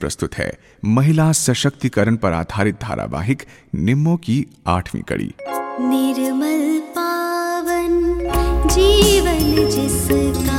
प्रस्तुत 0.00 0.34
है। 0.34 0.50
महिला 0.84 1.30
सशक्तिकरण 1.32 2.16
पर 2.16 2.32
आधारित 2.32 2.76
धारावाहिक 2.82 3.42
निम्मो 3.74 4.16
की 4.16 4.36
आठवीं 4.66 5.02
कड़ी। 5.02 5.32
निर्मल 5.80 6.78
पावन, 6.90 7.96
जीवन 8.68 9.68
जिसका 9.68 10.57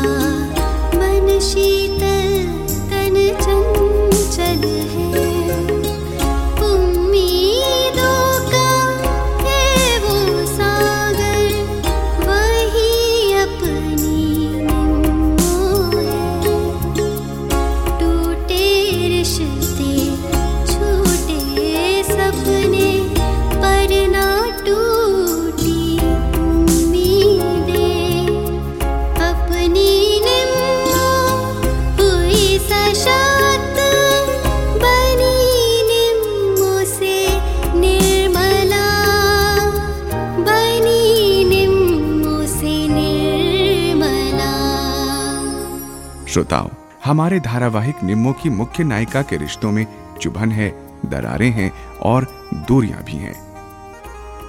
श्रोताओं, 46.30 46.70
हमारे 47.06 47.40
धारावाहिक 47.40 48.04
निम्मो 48.04 48.34
की 48.34 48.50
मुख्य 48.50 48.84
नायिका 48.84 49.22
के 49.22 49.38
रिश्तों 49.38 49.72
में 49.72 49.88
चुभन 50.22 50.52
है, 50.52 50.70
दरारें 51.06 51.52
हैं 51.52 51.72
और 51.98 52.28
दूरियाँ 52.54 53.04
भी 53.04 53.12
हैं। 53.12 53.36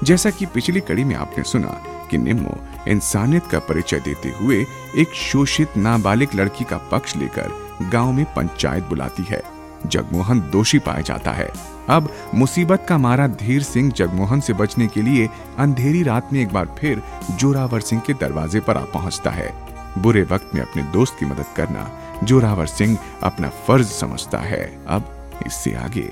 जैसा 0.05 0.31
कि 0.31 0.47
पिछली 0.47 0.81
कड़ी 0.81 1.05
में 1.05 1.15
आपने 1.15 1.45
सुना 1.45 1.83
कि 2.11 2.19
निम्मो 2.19 2.57
इंसानियत 2.89 3.47
का 3.47 3.59
परिचय 3.59 4.01
देते 4.01 4.29
हुए 4.29 4.67
एक 4.97 5.15
शोषित 5.15 5.77
नाबालिग 5.77 6.29
लड़की 6.35 6.65
का 6.65 6.77
पक्ष 6.77 7.17
लेकर 7.17 7.53
गाँव 7.93 8.13
में 8.13 8.25
पंचायत 8.25 8.85
बुलाती 8.85 9.23
है। 9.23 9.43
जगमोहन 9.87 10.41
दोषी 10.41 10.79
पाया 10.79 11.01
जाता 11.01 11.31
है। 11.31 11.51
अब 11.89 12.13
मुसीबत 12.35 12.87
का 12.89 12.99
मारा 12.99 13.27
धीर 13.27 13.63
सिंह 13.63 13.93
जगमोहन 13.93 14.41
से 14.41 14.53
बचने 14.53 14.87
के 14.87 15.03
लिए 15.03 15.29
अंधेरी 15.59 16.03
रात 16.03 16.33
में 16.33 16.41
एक 16.41 16.53
बार 16.53 16.77
फिर 16.79 17.03
जोरावर 17.31 17.81
सिंह 17.81 18.03
के 18.07 18.13
दरवाजे 18.13 18.61
पर 18.61 18.77
आ 18.77 18.85
पहुँचता 18.85 19.31
है। 19.31 19.70
बुरे 19.99 20.23
वक्त 20.23 20.51
में 20.55 20.61
अपने 20.63 20.83
दोस्त 20.93 21.17
की 21.19 21.27
मदद 21.27 21.55
करना 21.57 21.85
जोरावर 22.25 22.67
सिंह 22.67 22.99
अपना 23.23 23.49
फ़र्ज़ 23.67 23.89
समझता 23.91 24.39
है। 24.39 24.65
अब 24.89 25.41
इससे 25.47 25.75
आगे। 25.77 26.09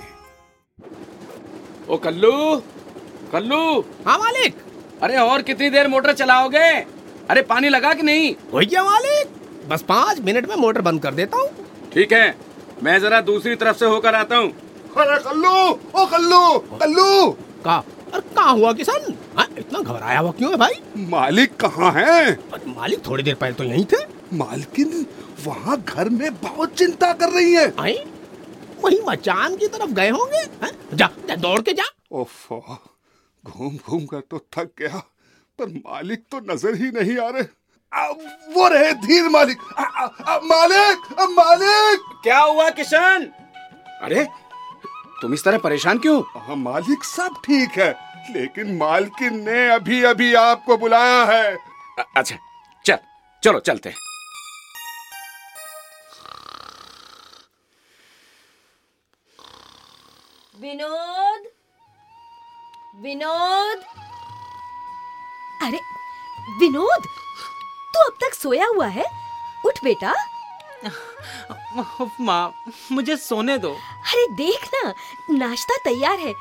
ओ 1.88 1.96
कल्लू 1.96 2.56
कल्लू। 3.32 3.80
हाँ 4.06 4.18
मालिक। 4.18 4.56
अरे 5.02 5.16
और 5.16 5.42
कितनी 5.42 5.70
देर 5.70 5.88
मोटर 5.88 6.12
चलाओगे? 6.12 6.68
अरे 7.30 7.42
पानी 7.42 7.68
लगा 7.68 7.92
कि 7.94 8.02
नहीं? 8.02 8.34
हो 8.52 8.58
गया 8.60 8.84
मालिक। 8.84 9.68
बस 9.68 9.82
पाँच 9.82 10.20
मिनट 10.20 10.48
में 10.48 10.56
मोटर 10.56 10.80
बंद 10.80 11.02
कर 11.02 11.14
देता 11.14 11.36
हूँ। 11.36 11.48
ठीक 11.94 12.12
है 12.12 12.34
मैं 12.82 12.98
जरा 13.00 13.20
दूसरी 13.20 13.54
तरफ़ 13.56 13.76
से 13.76 13.86
होकर 13.86 14.14
आता 14.14 14.36
हूँ। 14.36 14.50
अरे 14.96 15.18
कल्लू 15.24 15.50
ओ 15.94 16.06
कल्लू 16.06 16.58
कल्लू। 16.78 17.30
का 17.64 17.82
अरे 18.14 18.34
कहाँ 18.34 18.54
हुआ 18.54 18.72
किसान? 18.72 19.14
हाँ, 19.38 19.46
इतना 19.58 19.80
घबराया 19.80 20.18
हुआ 20.18 20.30
क्यों 20.30 20.50
है 20.50 20.56
भाई? 20.56 20.74
मालिक 21.08 21.56
कहाँ 21.56 21.92
है? 21.92 22.34
अरे 22.34 22.70
मालिक 22.70 23.06
थोड़ी 23.06 23.22
देर 23.22 23.34
पहले 23.34 23.54
तो 23.54 23.64
यहीं 23.64 23.84
थे। 23.84 24.04
मालकिन 24.36 25.06
वहाँ 25.44 25.80
घर 25.82 26.08
में 26.08 26.34
बहुत 26.34 26.74
चिंता 26.74 27.12
कर 27.12 27.28
रही 27.28 27.52
है। 27.54 27.72
आई? 27.80 27.98
वही 28.84 29.00
मचान 29.08 29.56
की 29.56 29.66
तरफ़ 29.66 29.90
गए 29.90 30.08
होंगे? 30.08 30.38
हाँ? 30.62 30.70
जा, 30.94 31.10
जा 31.28 31.36
दौड़ 31.36 31.60
के 31.60 31.72
जा। 31.72 31.84
ओफो 32.12 32.78
घूम 33.44 33.76
घूम 33.76 34.04
कर 34.06 34.20
तो 34.20 34.38
थक 34.56 34.70
गया 34.78 34.98
पर 35.58 35.68
मालिक 35.68 36.22
तो 36.30 36.40
नज़र 36.52 36.74
ही 36.74 36.90
नहीं 36.90 37.16
आ 37.18 37.28
रहे। 37.28 37.44
आ, 37.92 38.06
वो 38.54 38.68
रहे 38.68 38.92
धीर 38.92 39.28
मालिक। 39.28 39.58
आ, 39.78 39.82
आ, 39.82 40.06
आ, 40.06 40.38
मालिक 40.44 41.20
आ, 41.20 41.24
मालिक! 41.24 42.00
क्या 42.22 42.38
हुआ 42.38 42.68
किशन 42.70 43.28
अरे 44.02 44.26
तुम 45.22 45.34
इस 45.34 45.44
तरह 45.44 45.58
परेशान 45.58 45.98
क्यों? 45.98 46.40
हाँ 46.40 46.56
मालिक 46.56 47.04
सब 47.04 47.34
ठीक 47.44 47.70
है 47.70 48.08
लेकिन 48.30 48.76
मालकिन 48.76 49.48
ने 49.48 49.68
अभी 49.68 50.02
अभी 50.02 50.34
आपको 50.34 50.76
बुलाया 50.76 51.24
है। 51.24 51.56
अ- 51.98 52.08
अच्छा 52.16 52.36
चल 52.86 52.98
चलो 53.44 53.60
चलते 53.60 53.88
हैं। 53.88 53.96
विनोद? 60.60 61.42
विनोद? 63.02 63.78
अरे 65.62 65.78
विनोद 66.60 67.02
तू 67.94 68.00
अब 68.00 68.18
तक 68.20 68.34
सोया 68.34 68.66
हुआ 68.66 68.86
है? 68.86 69.04
उठ 69.66 69.84
बेटा। 69.84 70.14
माँ 72.20 72.54
मुझे 72.92 73.16
सोने 73.16 73.58
दो। 73.58 73.70
अरे 73.72 74.26
देख 74.26 74.68
ना 74.74 74.94
नाश्ता 75.30 75.76
तैयार 75.76 76.18
है। 76.18 76.34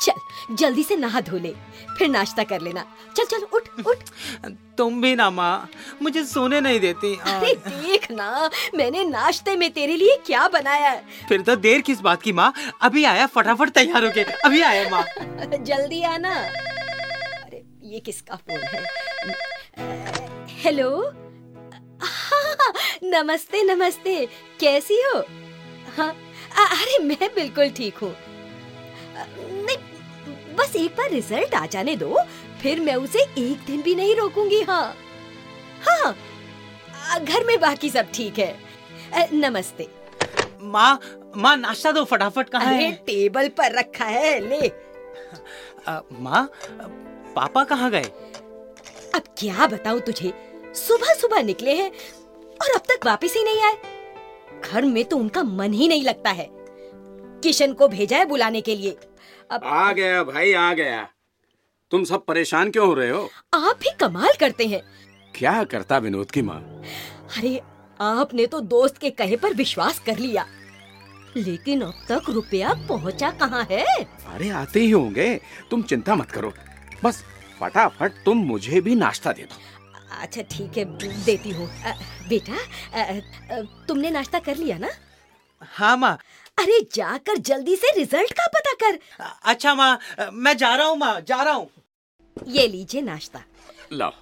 चल 0.00 0.54
जल्दी 0.54 0.82
से 0.82 0.96
नहा 0.96 1.20
धो 1.20 1.38
ले 1.38 1.54
फिर 1.98 2.08
नाश्ता 2.08 2.44
कर 2.44 2.60
लेना। 2.60 2.84
चल 3.16 3.24
चल 3.24 3.42
उठ 3.42 3.62
उठ। 3.86 3.96
तुम 4.78 5.02
भी 5.02 5.16
ना 5.16 5.30
माँ 5.30 5.68
मुझे 6.02 6.24
सोने 6.24 6.60
नहीं 6.60 6.80
देती। 6.80 7.16
अरे 7.20 7.54
देख 7.54 8.10
ना 8.10 8.50
मैंने 8.74 9.04
नाश्ते 9.04 9.56
में 9.56 9.70
तेरे 9.70 9.96
लिए 9.96 10.16
क्या 10.26 10.48
बनाया 10.48 10.90
है? 10.90 11.04
फिर 11.28 11.42
तो 11.42 11.56
देर 11.56 11.80
किस 11.80 12.00
बात 12.00 12.22
की 12.22 12.32
माँ? 12.32 12.52
अभी 12.82 13.04
आया 13.04 13.26
फटाफट 13.26 13.70
तैयार 13.70 14.02
हो 14.02 14.08
होके। 14.08 14.20
अभी 14.20 14.62
आया 14.62 14.90
माँ। 14.90 15.04
जल्दी 15.64 16.02
आना। 16.02 16.34
अरे 16.34 17.64
ये 17.82 18.00
किसका 18.00 18.36
फ़ोन 18.36 18.60
है? 18.60 18.84
हेलो? 20.64 21.12
हाँ, 22.02 22.72
नमस्ते 23.04 23.62
नमस्ते। 23.62 24.28
कैसी 24.60 25.00
हो? 25.02 25.18
हाँ 25.96 26.08
अ- 26.58 26.70
अरे 26.80 26.98
मैं 27.04 27.28
बिल्कुल 27.34 27.70
ठीक 27.76 27.96
हूँ। 27.98 28.14
नहीं 29.16 29.76
बस 30.56 30.76
एक 30.76 30.94
बार 30.96 31.10
रिज़ल्ट 31.10 31.54
आ 31.54 31.64
जाने 31.66 31.96
दो 31.96 32.18
फिर 32.62 32.80
मैं 32.80 32.94
उसे 32.94 33.22
एक 33.38 33.64
दिन 33.66 33.82
भी 33.82 33.94
नहीं 33.94 34.14
रोकूँगी 34.16 34.60
हाँ। 34.62 34.84
हाँ 35.88 36.14
घर 37.24 37.44
में 37.44 37.58
बाकी 37.60 37.90
सब 37.90 38.10
ठीक 38.14 38.38
है। 38.38 39.28
नमस्ते। 39.32 39.88
माँ 40.60 41.00
माँ 41.36 41.56
नाश्ता 41.56 41.92
दो 41.92 42.04
फटाफट 42.04 42.48
कहाँ 42.48 42.72
है? 42.72 42.92
टेबल 43.06 43.48
पर 43.48 43.78
रखा 43.78 44.04
है 44.04 44.38
ले। 44.48 44.68
माँ 46.20 46.44
पापा 47.36 47.64
कहाँ 47.64 47.90
गए? 47.90 48.04
अब 49.14 49.22
क्या 49.38 49.66
बताऊँ 49.66 50.00
तुझे? 50.00 50.32
सुबह 50.76 51.14
सुबह 51.14 51.42
निकले 51.42 51.74
हैं 51.76 51.90
और 52.62 52.74
अब 52.74 52.82
तक 52.90 53.06
वापस 53.06 53.34
ही 53.36 53.42
नहीं 53.44 53.62
आए। 53.64 53.76
घर 54.64 54.84
में 54.84 55.04
तो 55.04 55.16
उनका 55.16 55.42
मन 55.42 55.72
ही 55.72 55.88
नहीं 55.88 56.02
लगता 56.02 56.30
है। 56.30 56.48
किशन 57.42 57.72
को 57.72 57.88
भेजा 57.88 58.18
है 58.18 58.24
बुलाने 58.24 58.60
के 58.60 58.76
लिए। 58.76 58.96
अब 59.50 59.60
आ 59.64 59.92
गया 59.92 60.22
भाई 60.24 60.52
आ 60.52 60.72
गया। 60.74 61.08
तुम 61.90 62.04
सब 62.04 62.24
परेशान 62.24 62.70
क्यों 62.70 62.86
हो 62.86 62.94
रहे 62.94 63.10
हो? 63.10 63.28
आप 63.54 63.78
भी 63.80 63.90
कमाल 64.00 64.32
करते 64.40 64.66
हैं। 64.66 64.82
क्या 65.34 65.64
करता 65.64 65.98
विनोद 65.98 66.30
की 66.30 66.42
माँ? 66.42 66.60
अरे 67.38 67.60
आपने 68.00 68.46
तो 68.46 68.60
दोस्त 68.60 68.98
के 68.98 69.10
कहे 69.10 69.36
पर 69.36 69.54
विश्वास 69.54 69.98
कर 69.98 70.18
लिया। 70.18 70.46
लेकिन 71.36 71.80
अब 71.80 72.04
तक 72.08 72.30
रुपया 72.30 72.74
पहुँचा 72.88 73.30
कहाँ 73.30 73.66
है? 73.70 73.84
अरे 74.04 74.48
आते 74.48 74.80
ही 74.80 74.90
होंगे। 74.90 75.40
तुम 75.70 75.82
चिंता 75.82 76.14
मत 76.14 76.30
करो। 76.30 76.52
बस 77.04 77.24
फटाफट 77.60 78.12
तुम 78.24 78.38
मुझे 78.38 78.80
भी 78.80 78.94
नाश्ता 78.94 79.32
दे 79.32 79.42
दो। 79.42 79.56
अच्छा 80.22 80.42
ठीक 80.50 80.78
है 80.78 80.84
देती 81.24 81.50
हूँ। 81.50 81.68
बेटा 82.28 82.58
तुमने 83.88 84.10
नाश्ता 84.10 84.38
कर 84.38 84.56
लिया 84.56 84.78
ना? 84.78 84.90
हाँ 85.62 85.96
माँ। 85.96 86.16
अरे 86.58 86.80
जाकर 86.94 87.38
जल्दी 87.40 87.76
से 87.76 87.90
रिज़ल्ट 87.98 88.32
का 88.32 88.46
पता 88.54 88.72
कर। 88.82 88.98
अच्छा 89.44 89.74
माँ 89.74 89.98
मैं 90.32 90.56
जा 90.56 90.74
रहा 90.74 90.86
हूँ 90.86 90.96
माँ 90.98 91.20
जा 91.20 91.42
रहा 91.42 91.54
हूँ। 91.54 91.70
ये 92.36 92.66
लीजिए 92.68 93.02
नाश्ता। 93.02 93.42
लो। 93.92 94.12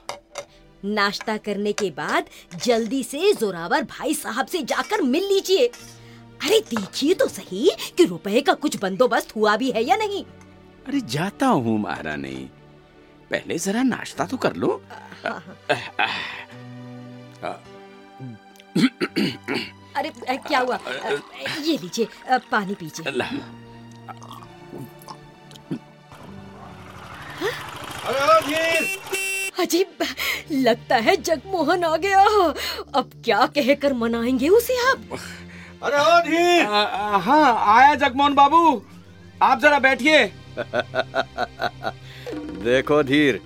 नाश्ता 0.85 1.37
करने 1.39 1.73
के 1.73 1.91
बाद 1.91 2.29
जल्दी 2.65 3.03
से 3.05 3.33
जोरावर 3.33 3.83
भाई 3.91 4.15
साहब 4.15 4.47
से 4.47 4.63
जाकर 4.63 5.03
मिल 5.03 5.25
लीजिए। 5.25 5.67
अरे 5.67 6.59
देखिए 6.71 7.15
तो 7.15 7.27
सही 7.29 7.71
कि 7.97 8.05
रुपए 8.05 8.41
का 8.41 8.55
कुछ 8.55 8.77
बंदोबस्त 8.77 9.35
हुआ 9.37 9.57
भी 9.57 9.71
है 9.71 9.83
या 9.85 9.97
नहीं। 9.97 10.25
अरे 10.87 11.01
जाता 11.01 11.47
हूँ 11.47 11.79
महारानी। 11.81 12.37
पहले 13.31 13.59
जरा 13.59 13.83
नाश्ता 13.83 14.25
तो 14.27 14.37
कर 14.37 14.57
लो। 14.57 14.83
अरे 19.97 20.11
क्या 20.39 20.59
हुआ? 20.59 20.79
ये 21.63 21.77
लीजिए 21.79 22.07
पानी 22.53 22.75
पीजिए। 22.75 23.05
अजीब 29.59 30.05
लगता 30.53 30.97
है 30.97 31.17
जगमोहन 31.17 31.85
आ 31.85 31.97
गया। 31.97 32.23
अब 32.95 33.11
क्या 33.25 33.47
कहकर 33.57 33.93
मनाएँगे 33.93 34.49
उसे 34.49 34.77
आप? 34.91 35.19
अरे 35.83 35.99
ओ 35.99 37.19
हाँ 37.19 37.77
आया 37.77 37.95
जगमोहन 37.97 38.35
बाबू। 38.35 38.83
आप 39.43 39.61
जरा 39.61 39.79
बैठिए। 39.79 40.25
देखो 42.65 43.03
धीर 43.03 43.41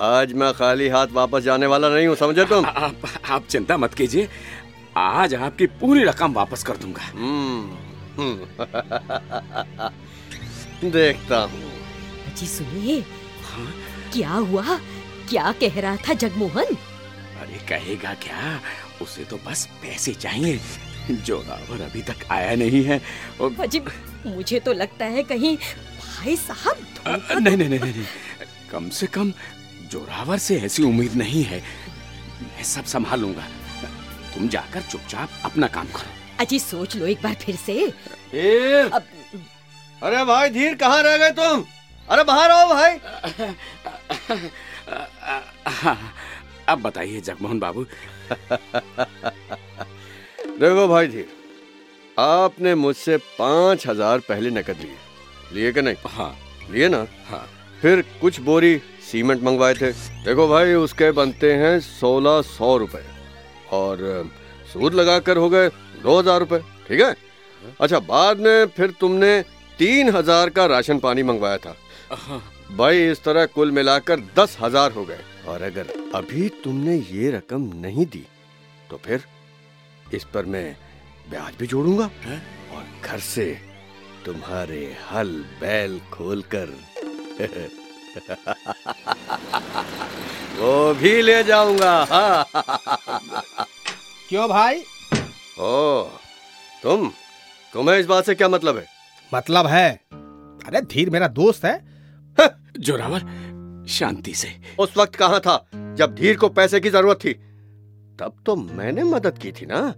आज 0.00 0.32
मैं 0.32 0.52
खाली 0.54 0.88
हाथ 0.88 1.06
वापस 1.12 1.42
जाने 1.42 1.66
वाला 1.66 1.88
नहीं 1.88 2.06
हूँ 2.06 2.16
समझे 2.16 2.44
तुम? 2.44 2.66
आ, 2.66 2.68
आप 2.68 2.96
आप 3.30 3.46
चिंता 3.46 3.76
मत 3.76 3.94
कीजिए। 3.94 4.28
आज 4.96 5.34
आपकी 5.34 5.66
पूरी 5.80 6.04
रकम 6.04 6.32
वापस 6.32 6.62
कर 6.62 6.76
दूँगा। 6.76 7.02
हम्म, 7.02 7.76
हम्म। 8.18 8.46
देखता 10.90 11.38
हूँ। 11.38 11.72
जी 12.36 12.46
सुनिए। 12.46 13.04
क्या 14.12 14.30
हुआ? 14.30 14.78
क्या 15.30 15.52
कह 15.52 15.80
रहा 15.80 15.96
था 15.96 16.12
जगमोहन? 16.14 16.76
अरे 17.40 17.58
कहेगा 17.68 18.14
क्या? 18.14 18.60
उसे 19.02 19.24
तो 19.24 19.36
बस 19.46 19.66
पैसे 19.82 20.14
चाहिए। 20.14 20.60
जोरावर 21.10 21.80
अभी 21.80 22.02
तक 22.02 22.16
आया 22.30 22.54
नहीं 22.56 22.84
है 22.84 23.00
और 23.40 23.54
अजी 23.60 23.80
मुझे 24.26 24.60
तो 24.60 24.72
लगता 24.72 25.04
है 25.04 25.22
कहीं 25.22 25.56
भाई 25.56 26.36
साहब 26.36 26.76
नहीं 27.42 27.56
नहीं 27.56 27.68
नहीं 27.68 27.80
नहीं। 27.80 28.04
कम 28.72 28.88
से 28.88 29.06
कम 29.06 29.32
जोरावर 29.90 30.38
से 30.38 30.58
ऐसी 30.60 30.82
उम्मीद 30.82 31.14
नहीं 31.16 31.42
है। 31.44 31.60
मैं 32.42 32.64
सब 32.64 32.84
संभालूँगा। 32.84 33.44
तुम 34.34 34.48
जाकर 34.48 34.82
चुपचाप 34.82 35.28
अपना 35.44 35.66
काम 35.66 35.86
करो। 35.86 36.10
अजी 36.40 36.58
सोच 36.58 36.96
लो 36.96 37.06
एक 37.06 37.22
बार 37.22 37.34
फिर 37.34 37.56
से। 37.56 37.74
धीर 38.32 38.90
अब 38.94 39.02
अरे 40.02 40.24
भाई 40.24 40.50
धीर 40.50 40.74
कहाँ 40.74 41.02
रह 41.02 41.16
गए 41.16 41.30
तुम? 41.30 41.64
अरे 42.08 42.24
बाहर 42.24 42.50
आओ 42.50 42.68
भाई। 42.68 42.92
अब 46.68 46.82
बताइए 46.82 47.20
जगमोहन 47.20 47.58
बाबू। 47.60 47.84
देखो 50.60 50.86
भाई 50.88 51.06
धीर 51.06 51.28
आपने 52.18 52.74
मुझसे 52.74 53.16
पाँच 53.38 53.86
हज़ार 53.86 54.18
पहले 54.18 54.50
नकद 54.50 54.76
लिए। 54.80 54.96
लिए 55.54 55.72
कि 55.72 55.82
नहीं? 55.82 55.96
हाँ। 56.06 56.36
लिए 56.70 56.88
ना? 56.88 57.06
हाँ। 57.26 57.46
फिर 57.82 58.04
कुछ 58.20 58.40
बोरी 58.40 58.76
सीमेंट 59.02 59.42
मंगवाए 59.42 59.74
थे। 59.74 59.90
देखो 60.24 60.46
भाई 60.48 60.74
उसके 60.76 61.10
बनते 61.12 61.52
हैं 61.54 61.78
सोलह 61.82 62.40
सौ 62.48 62.76
रुपए। 62.76 63.04
और 63.72 64.30
सूद 64.72 64.94
लगाकर 64.94 65.36
हो 65.36 65.48
गए 65.50 65.68
दो 66.02 66.18
हज़ार 66.18 66.38
रुपए। 66.40 66.58
ठीक 66.88 67.00
है? 67.00 67.14
अच्छा 67.80 67.98
बाद 68.00 68.40
में 68.40 68.66
फिर 68.76 68.90
तुमने 69.00 69.40
तीन 69.78 70.08
हज़ार 70.10 70.50
का 70.50 70.66
राशन 70.66 70.98
पानी 70.98 71.22
मंगवाया 71.22 71.56
था। 71.58 71.74
भाई 72.76 73.08
इस 73.08 73.22
तरह 73.24 73.46
कुल 73.48 73.70
मिलाकर 73.72 74.20
दस 74.36 74.56
हज़ार 74.60 74.92
हो 74.92 75.04
गए। 75.04 75.20
और 75.48 75.62
अगर 75.62 75.92
अभी 76.14 76.48
तुमने 76.64 76.96
ये 76.96 77.30
रकम 77.30 77.70
नहीं 77.76 78.06
दी 78.06 78.24
तो 78.90 79.00
फिर 79.04 79.24
इस 80.14 80.24
पर 80.34 80.44
मैं 80.46 80.76
ब्याज 81.30 81.54
भी 81.58 81.66
जोड़ूँगा। 81.66 82.04
और 82.04 82.84
घर 83.04 83.18
से 83.20 83.46
तुम्हारे 84.24 84.84
हल 85.10 85.28
बैल 85.60 86.00
खोलकर 86.12 86.74
वो 90.58 90.94
भी 90.94 91.22
ले 91.22 91.44
जाऊँगा। 91.44 92.06
हाँ। 92.10 92.46
क्यों 94.28 94.48
भाई? 94.48 94.80
ओ 95.60 96.02
तुम? 96.82 97.12
तुम्हें 97.72 97.98
इस 97.98 98.06
बात 98.06 98.26
से 98.26 98.34
क्या 98.34 98.48
मतलब 98.48 98.76
है? 98.76 98.86
मतलब 99.34 99.66
है। 99.66 100.00
अरे 100.66 100.80
धीर 100.80 101.10
मेरा 101.10 101.28
दोस्त 101.28 101.64
है। 101.64 101.90
जोरावर 102.78 103.20
शांति 103.88 104.34
से। 104.34 104.60
उस 104.78 104.96
वक्त 104.96 105.14
कहा 105.14 105.38
था? 105.38 105.66
जब 105.74 106.14
धीर 106.14 106.36
को 106.36 106.48
पैसे 106.48 106.80
की 106.80 106.90
ज़रूरत 106.90 107.16
थी। 107.24 107.32
तब 108.20 108.42
तो 108.46 108.56
मैंने 108.56 109.02
मदद 109.02 109.38
की 109.38 109.52
थी 109.52 109.66
ना? 109.66 109.94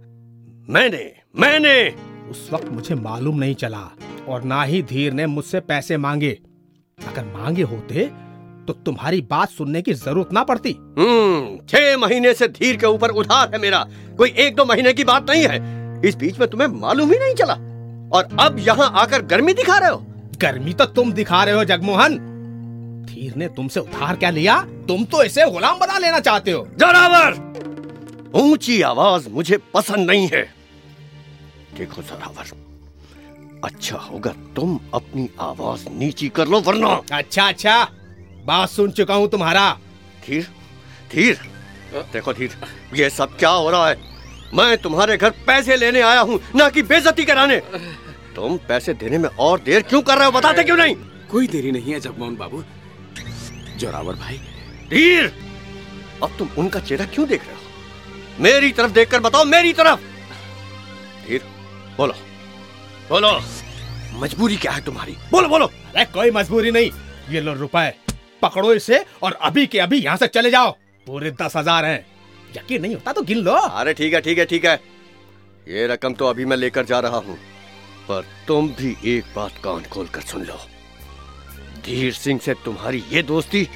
मैंने 0.73 1.15
मैंने! 1.35 1.89
उस 2.29 2.49
वक्त 2.53 2.69
मुझे 2.69 2.95
मालूम 2.95 3.39
नहीं 3.39 3.55
चला 3.55 3.89
और 4.27 4.43
ना 4.43 4.63
ही 4.63 4.83
धीर 4.83 5.13
ने 5.13 5.25
मुझसे 5.25 5.59
पैसे 5.59 5.97
मांगे। 5.97 6.39
अगर 6.99 7.23
मांगे 7.25 7.63
होते 7.63 8.09
तो 8.67 8.73
तुम्हारी 8.73 9.21
बात 9.21 9.49
सुनने 9.49 9.81
की 9.81 9.93
ज़रूरत 9.93 10.29
ना 10.33 10.43
पड़ती। 10.43 10.71
हम्म 10.97 11.57
छह 11.69 11.97
महीने 11.97 12.33
से 12.33 12.47
धीर 12.47 12.77
के 12.77 12.87
ऊपर 12.87 13.09
उधार 13.09 13.49
है 13.53 13.61
मेरा। 13.61 13.85
कोई 14.17 14.29
एक 14.29 14.55
दो 14.55 14.65
महीने 14.65 14.93
की 14.93 15.03
बात 15.03 15.29
नहीं 15.29 15.47
है। 15.47 16.01
इस 16.05 16.15
बीच 16.15 16.39
में 16.39 16.47
तुम्हें 16.49 16.67
मालूम 16.67 17.11
ही 17.11 17.19
नहीं 17.19 17.33
चला। 17.33 17.53
और 18.17 18.37
अब 18.39 18.55
यहाँ 18.59 18.91
आकर 18.95 19.21
गर्मी 19.21 19.53
दिखा 19.53 19.77
रहे 19.77 19.89
हो। 19.89 20.05
गर्मी 20.37 20.73
तो 20.73 20.85
तुम 20.85 21.13
दिखा 21.13 21.43
रहे 21.43 21.55
हो 21.55 21.63
जगमोहन। 21.63 22.17
धीर 23.09 23.35
ने 23.35 23.47
तुमसे 23.47 23.79
उधार 23.79 24.15
क्या 24.15 24.29
लिया? 24.29 24.61
तुम 24.87 25.05
तो 25.05 25.23
इसे 25.23 25.51
गुलाम 25.51 25.79
बना 25.79 25.97
लेना 25.97 26.19
चाहते 26.19 26.51
हो। 26.51 26.67
जोरावर! 26.79 27.53
ऊँची 28.35 28.81
आवाज़ 28.81 29.29
मुझे 29.29 29.57
पसंद 29.73 30.09
नहीं 30.11 30.29
है। 30.33 30.43
देखो 31.77 32.01
जोरावर। 32.01 32.62
अच्छा 33.63 33.97
होगा 33.97 34.31
तुम 34.55 34.79
अपनी 34.93 35.29
आवाज़ 35.41 35.87
नीची 35.89 36.27
कर 36.29 36.47
लो 36.47 36.59
वरना। 36.61 36.89
अच्छा 37.11 37.47
अच्छा। 37.47 37.83
बात 38.45 38.69
सुन 38.69 38.91
चुका 38.91 39.15
हूँ 39.15 39.27
तुम्हारा। 39.29 39.69
धीर 40.27 40.47
धीर। 41.11 41.39
देखो 42.13 42.33
धीर 42.33 42.55
ये 42.95 43.09
सब 43.09 43.37
क्या 43.37 43.49
हो 43.49 43.69
रहा 43.69 43.89
है? 43.89 43.97
मैं 44.53 44.77
तुम्हारे 44.77 45.17
घर 45.17 45.29
पैसे 45.47 45.75
लेने 45.77 46.01
आया 46.01 46.21
हूँ 46.21 46.39
ना 46.55 46.69
कि 46.69 46.81
बेजती 46.83 47.25
कराने 47.25 47.57
तुम 48.35 48.57
पैसे 48.67 48.93
देने 48.93 49.17
में 49.17 49.29
और 49.29 49.59
देर 49.59 49.81
क्यों 49.81 50.01
कर 50.01 50.17
रहे 50.17 50.25
हो? 50.25 50.31
बताते 50.31 50.63
क्यों 50.63 50.77
नहीं? 50.77 50.95
कोई 51.31 51.47
देरी 51.47 51.71
नहीं 51.71 51.93
है 51.93 51.99
जगमोहन 51.99 52.35
बाबू। 52.35 52.63
जोरावर 53.79 54.15
भाई। 54.15 54.37
धीर! 54.89 55.31
अब 56.23 56.35
तुम 56.39 56.49
उनका 56.57 56.79
चेहरा 56.79 57.05
क्यों 57.05 57.27
देख 57.27 57.45
रहे 57.45 57.55
हो? 57.55 57.61
मेरी 58.43 58.71
तरफ़ 58.71 58.91
देखकर 58.91 59.19
बताओ 59.19 59.45
मेरी 59.45 59.73
तरफ़। 59.73 59.99
धीर 61.27 61.41
बोलो। 61.97 62.13
बोलो। 63.13 63.29
मजबूरी 64.19 64.55
क्या 64.57 64.71
है 64.71 64.81
तुम्हारी? 64.85 65.11
बोलो 65.31 65.47
बोलो। 65.47 65.65
अरे 65.65 66.05
कोई 66.13 66.31
मजबूरी 66.31 66.71
नहीं। 66.71 66.89
ये 67.29 67.41
लो 67.41 67.53
रुपए। 67.53 67.93
पकड़ो 68.41 68.73
इसे 68.73 69.03
और 69.23 69.33
अभी 69.41 69.65
के 69.67 69.79
अभी 69.79 69.99
यहाँ 70.01 70.17
से 70.17 70.27
चले 70.27 70.51
जाओ। 70.51 70.71
पूरे 71.07 71.31
दस 71.31 71.55
हज़ार 71.55 71.85
है। 71.85 72.05
यकीन 72.57 72.81
नहीं 72.81 72.93
होता 72.93 73.11
तो 73.13 73.21
गिन 73.21 73.37
लो। 73.37 73.53
अरे 73.53 73.93
ठीक 73.93 74.13
है 74.13 74.21
ठीक 74.21 74.37
है 74.37 74.45
ठीक 74.45 74.65
है। 74.65 74.73
ये 75.67 75.85
रकम 75.87 76.13
तो 76.13 76.27
अभी 76.27 76.45
मैं 76.45 76.57
लेकर 76.57 76.85
जा 76.85 76.99
रहा 76.99 77.17
हूँ। 77.17 77.35
पर 78.07 78.25
तुम 78.47 78.69
भी 78.79 78.95
एक 79.05 79.25
बात 79.35 79.57
कान 79.63 79.83
खोल 79.91 80.07
कर 80.07 80.21
सुन 80.23 80.45
लो। 80.45 80.57
धीर 81.85 82.13
सिंह 82.13 82.39
से 82.39 82.53
तुम्हारी 82.65 83.03
ये 83.11 83.23
दोस्ती 83.23 83.67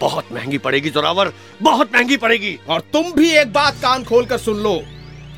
बहुत 0.00 0.32
महँगी 0.32 0.58
पड़ेगी 0.58 0.90
जोरावर। 0.90 1.32
बहुत 1.62 1.94
महँगी 1.94 2.16
पड़ेगी। 2.16 2.58
और 2.68 2.80
तुम 2.92 3.10
भी 3.12 3.30
एक 3.32 3.52
बात 3.52 3.82
कान 3.82 4.04
खोल 4.04 4.26
कर 4.26 4.38
सुन 4.38 4.62
लो। 4.62 4.80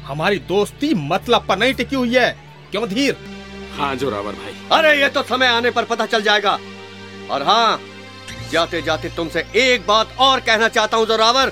हमारी 0.04 0.38
दोस्ती 0.48 0.92
मतलब 1.08 1.46
पर 1.48 1.58
नहीं 1.58 1.74
टिकी 1.74 1.96
हुई 1.96 2.14
है। 2.14 2.30
क्यों 2.70 2.88
धीर? 2.88 3.16
हाँ 3.78 3.94
जोरावर 3.96 4.32
भाई। 4.34 4.54
अरे 4.72 5.00
ये 5.00 5.08
तो 5.08 5.22
समय 5.22 5.46
आने 5.46 5.70
पर 5.70 5.84
पता 5.84 6.06
चल 6.06 6.22
जाएगा। 6.22 6.58
और 7.30 7.42
हाँ 7.42 7.80
जाते 8.50 8.80
जाते 8.82 9.08
तुमसे 9.16 9.44
एक 9.56 9.86
बात 9.86 10.16
और 10.20 10.40
कहना 10.40 10.68
चाहता 10.68 10.96
हूँ 10.96 11.06
जोरावर। 11.06 11.50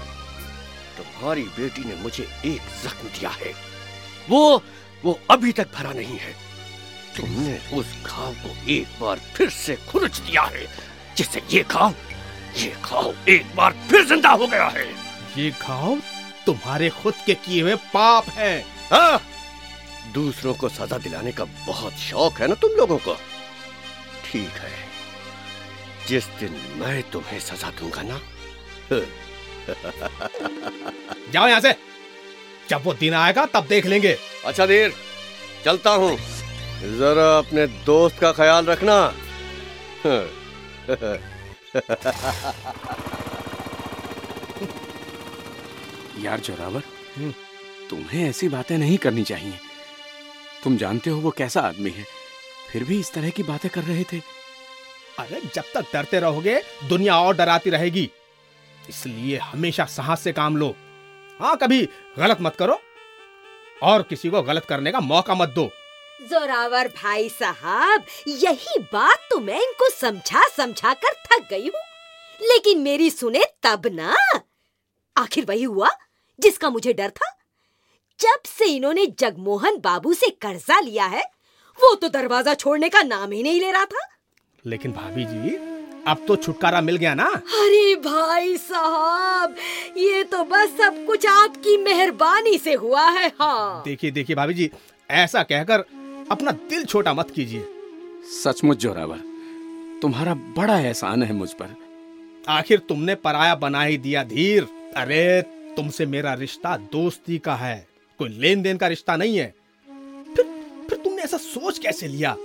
तुम्हारी 0.97 1.43
बेटी 1.59 1.85
ने 1.85 1.95
मुझे 2.03 2.27
एक 2.45 2.61
जख्म 2.85 3.09
दिया 3.09 3.31
है। 3.33 3.53
वो 4.31 4.63
वो 5.05 5.19
अभी 5.31 5.53
तक 5.53 5.69
भरा 5.75 5.93
नहीं 5.93 6.19
है। 6.19 6.35
तुमने 7.17 7.59
उस 7.77 7.95
घाव 8.07 8.33
को 8.35 8.55
एक 8.71 9.01
बार 9.01 9.21
फिर 9.35 9.51
से 9.51 9.77
खुरच 9.89 10.19
दिया 10.19 10.43
है 10.45 10.67
जिससे 11.17 11.43
ये 11.51 11.65
घाव 11.71 11.95
ये 12.57 12.73
घाव 12.85 13.15
एक 13.29 13.55
बार 13.57 13.75
फिर 13.91 14.05
ज़िंदा 14.07 14.31
हो 14.31 14.47
गया 14.47 14.67
है। 14.69 14.87
ये 15.37 15.51
घाव 15.53 15.99
तुम्हारे 16.47 16.89
खुद 16.93 17.15
के 17.27 17.35
किए 17.37 17.63
हुए 17.63 17.75
पाप 17.95 18.29
है। 18.31 18.59
हाँ? 18.93 19.21
दूसरों 20.13 20.55
को 20.55 20.69
सजा 20.69 20.99
दिलाने 20.99 21.33
का 21.33 21.45
बहुत 21.45 21.93
शौक 21.93 22.33
है 22.33 22.49
ना 22.49 22.55
तुम 22.55 22.71
लोगों 22.71 22.99
को? 22.99 23.17
ठीक 24.25 24.49
है। 24.49 24.73
जिस 26.09 26.27
दिन 26.27 26.61
मैं 26.77 27.11
तुम्हें 27.11 27.41
सजा 27.41 27.71
दूँगा 27.71 28.03
ना? 28.03 28.21
जाओ 31.33 31.49
यहाँ 31.49 31.61
से। 31.61 31.75
जब 32.71 32.85
वो 32.85 32.95
दिन 32.95 33.15
आएगा 33.15 33.47
तब 33.47 33.67
देख 33.67 33.87
लेंगे। 33.87 34.19
अच्छा 34.45 34.67
देर। 34.67 34.93
चलता 35.65 35.91
हूँ। 35.91 36.19
जरा 36.99 37.39
अपने 37.39 37.67
दोस्त 37.67 38.19
का 38.19 38.33
ख्याल 38.33 38.67
रखना। 38.67 39.15
यार 46.19 46.41
जोरावर 46.41 46.83
तुम्हें 47.91 48.29
ऐसी 48.29 48.49
बातें 48.49 48.79
नहीं 48.79 48.99
करनी 48.99 49.25
चाहिए। 49.25 49.59
तुम 50.67 50.77
जानते 50.77 51.11
हो 51.11 51.21
वो 51.21 51.31
कैसा 51.31 51.61
आदमी 51.61 51.91
है? 51.91 52.05
फिर 52.73 52.85
भी 52.85 53.01
इस 53.01 53.13
तरह 53.13 53.31
की 53.31 53.43
बातें 53.43 53.71
कर 53.71 53.81
रहे 53.81 54.05
थे। 54.05 54.19
अरे 55.19 55.43
जब 55.55 55.65
तक 55.75 55.81
डरते 55.81 56.21
रहोगे 56.21 56.63
दुनिया 56.89 57.21
और 57.21 57.37
डराती 57.37 57.71
रहेगी। 57.71 58.11
इसलिए 58.89 59.39
हमेशा 59.39 59.85
साहस 59.85 60.21
से 60.21 60.33
काम 60.33 60.57
लो। 60.57 60.77
हाँ 61.41 61.57
कभी 61.57 61.89
गलत 62.19 62.39
मत 62.41 62.57
करो। 62.57 62.81
और 63.83 64.03
किसी 64.03 64.31
को 64.31 64.43
गलत 64.43 64.65
करने 64.65 64.93
का 64.93 65.01
मौका 65.01 65.35
मत 65.35 65.49
दो। 65.49 65.71
जोरावर 66.31 66.89
भाई 66.89 67.29
साहब 67.29 68.05
यही 68.29 68.79
बात 68.79 69.19
तो 69.31 69.41
मैं 69.41 69.61
इनको 69.61 69.91
समझा 69.91 70.49
समझा 70.49 70.95
कर 70.95 71.13
थक 71.13 71.49
गई 71.51 71.65
हूँ। 71.65 72.49
लेकिन 72.49 72.79
मेरी 72.79 73.11
सुने 73.11 73.45
तब 73.63 73.83
ना। 73.87 74.17
आखिर 75.17 75.45
वही 75.45 75.63
हुआ 75.63 75.91
जिसका 76.41 76.71
मुझे 76.71 76.93
डर 76.93 77.11
था। 77.11 77.36
जब 78.21 78.43
से 78.49 78.65
इन्होंने 78.67 79.07
जगमोहन 79.21 79.77
बाबू 79.77 80.13
से 80.15 80.29
कर्जा 80.43 80.79
लिया 80.81 81.05
है 81.07 81.23
वो 81.79 81.95
तो 81.95 82.09
दरवाज़ा 82.09 82.55
छोड़ने 82.55 82.89
का 82.89 83.03
नाम 83.03 83.33
ही 83.33 83.43
नहीं 83.43 83.61
ले 83.61 83.71
रहा 83.71 83.85
था। 83.85 84.07
लेकिन 84.65 84.93
भाभी 84.93 85.25
जी 85.25 85.57
अब 86.09 86.25
तो 86.29 86.37
छुटकारा 86.37 86.81
मिल 86.81 86.97
गया 86.97 87.15
ना। 87.15 87.25
अरे 87.25 87.95
भाई 87.97 88.57
साहब 88.57 89.57
ये 89.97 90.23
तो 90.25 90.43
बस 90.45 90.77
सब 90.79 91.05
कुछ 91.07 91.27
आपकी 91.27 91.77
मेहरबानी 91.77 92.57
से 92.59 92.75
हुआ 92.75 93.09
है 93.11 93.29
हाँ। 93.41 93.83
देखिए 93.85 94.11
देखिए 94.11 94.37
भाभी 94.37 94.55
जी 94.55 94.71
ऐसा 95.11 95.43
कहकर 95.43 95.85
अपना 96.31 96.51
दिल 96.71 96.85
छोटा 96.85 97.15
मत 97.15 97.31
कीजिए। 97.31 97.67
सचमुच 98.35 98.79
जोरावर 98.79 99.21
तुम्हारा 100.03 100.35
बड़ा 100.57 100.79
एहसान 100.79 101.23
है 101.23 101.33
मुझ 101.33 101.51
पर। 101.53 101.75
आखिर 102.49 102.79
तुमने 102.79 103.15
पराया 103.17 103.55
बना 103.57 103.83
ही 103.83 103.99
दिया 103.99 104.23
धीर। 104.25 104.67
अरे 104.97 105.43
तुमसे 105.77 106.07
मेरा 106.07 106.35
रिश्ता 106.35 106.77
दोस्ती 106.93 107.39
का 107.39 107.55
है। 107.55 107.77
कोई 108.19 108.29
लेन 108.29 108.63
देन 108.63 108.77
का 108.77 108.87
रिश्ता 108.87 109.17
नहीं 109.17 109.37
है। 109.39 109.55
फिर 110.37 110.45
फिर 110.89 110.99
तुमने 110.99 111.23
ऐसा 111.23 111.37
सोच 111.37 111.79
कैसे 111.79 112.09
लिया? 112.09 112.37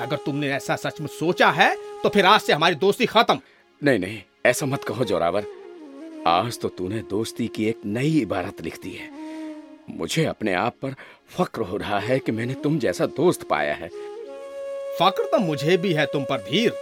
अगर 0.00 0.16
तुमने 0.16 0.50
ऐसा 0.52 0.76
सच 0.76 1.00
में 1.00 1.06
सोचा 1.08 1.50
है 1.50 1.74
तो 2.02 2.08
फिर 2.08 2.26
आज 2.26 2.40
से 2.40 2.52
हमारी 2.52 2.74
दोस्ती 2.74 3.06
खत्म। 3.06 3.38
नहीं 3.84 3.98
नहीं 3.98 4.22
ऐसा 4.46 4.66
मत 4.66 4.84
कहो 4.84 5.04
जोरावर। 5.04 5.46
आज 6.26 6.58
तो 6.60 6.68
तूने 6.68 6.98
दोस्ती 7.10 7.46
की 7.46 7.66
एक 7.68 7.80
नई 7.86 8.18
इबारत 8.18 8.60
लिख 8.62 8.80
दी 8.82 8.90
है। 8.90 9.10
मुझे 9.90 10.24
अपने 10.24 10.52
आप 10.54 10.74
पर 10.82 10.94
फक्र 11.28 11.62
हो 11.62 11.76
रहा 11.76 11.98
है 11.98 12.18
कि 12.18 12.32
मैंने 12.32 12.54
तुम 12.54 12.78
जैसा 12.78 13.06
दोस्त 13.06 13.42
पाया 13.48 13.74
है। 13.74 13.88
फक्र 15.00 15.24
तो 15.32 15.38
मुझे 15.38 15.76
भी 15.76 15.92
है 15.92 16.06
तुम 16.06 16.24
पर 16.24 16.38
धीर 16.40 16.72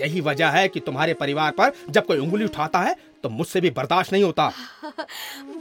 यही 0.00 0.20
वजह 0.20 0.48
है 0.48 0.68
कि 0.68 0.80
तुम्हारे 0.80 1.14
परिवार 1.14 1.50
पर 1.50 1.72
जब 1.90 2.06
कोई 2.06 2.18
उंगली 2.18 2.44
उठाता 2.44 2.80
है 2.80 2.96
तो 3.22 3.28
मुझसे 3.28 3.60
भी 3.60 3.70
बर्दाश्त 3.70 4.12
नहीं 4.12 4.22
होता। 4.24 4.48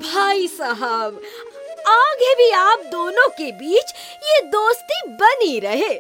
भाई 0.04 0.48
साहब 0.48 1.22
आगे 1.88 2.34
भी 2.36 2.50
आप 2.52 2.84
दोनों 2.92 3.28
के 3.38 3.52
बीच 3.52 3.94
ये 4.24 4.42
दोस्ती 4.50 5.02
बनी 5.14 5.60
रहे। 5.60 5.94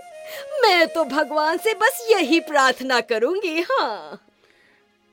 मैं 0.61 0.87
तो 0.87 1.03
भगवान 1.05 1.57
से 1.57 1.73
बस 1.73 2.07
यही 2.11 2.39
प्रार्थना 2.41 2.99
करूँगी 3.01 3.61
हाँ। 3.71 4.19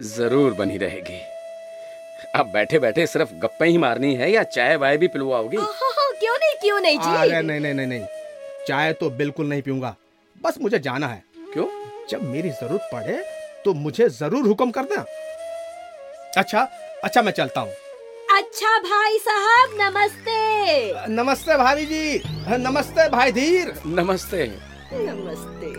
ज़रूर 0.00 0.52
बनी 0.54 0.76
रहेगी। 0.78 1.20
अब 2.34 2.46
बैठे 2.46 2.78
बैठे 2.78 3.06
सिर्फ़ 3.06 3.32
गप्पे 3.40 3.66
ही 3.66 3.78
मारनी 3.78 4.14
है 4.14 4.30
या 4.30 4.42
चाय 4.44 4.76
वाय 4.76 4.96
भी 4.96 5.08
पिलवाओगी? 5.08 5.56
हाँ, 5.56 5.66
हाँ, 5.66 6.10
क्यों 6.20 6.36
नहीं 6.36 6.54
क्यों 6.60 6.80
नहीं 6.80 6.98
जी? 6.98 7.16
अरे 7.16 7.42
नहीं 7.42 7.60
नहीं 7.60 7.74
नहीं 7.74 7.86
नहीं। 7.86 8.06
चाय 8.68 8.92
तो 8.92 9.10
बिल्कुल 9.10 9.46
नहीं 9.46 9.62
पीऊँगा। 9.62 9.94
बस 10.40 10.58
मुझे 10.60 10.78
जाना 10.78 11.06
है। 11.06 11.22
क्यों? 11.52 11.66
जब 12.10 12.22
मेरी 12.22 12.50
ज़रूरत 12.50 12.88
पड़े 12.92 13.22
तो 13.64 13.72
मुझे 13.74 14.08
ज़रूर 14.10 14.46
हुक्म 14.46 14.70
कर 14.70 14.84
देना 14.84 15.04
अच्छा 16.36 16.60
अच्छा 17.04 17.22
मैं 17.22 17.32
चलता 17.32 17.60
हूँ। 17.60 17.72
अच्छा 18.36 18.78
भाई 18.80 19.18
साहब 19.18 19.76
नमस्ते। 19.80 20.38
नमस्ते 21.08 21.56
भाभी 21.56 21.84
जी। 21.86 22.20
नमस्ते 22.58 23.08
भाई 23.08 23.32
धीर। 23.32 23.72
नमस्ते। 23.86 24.46
नमस्ते। 24.92 25.70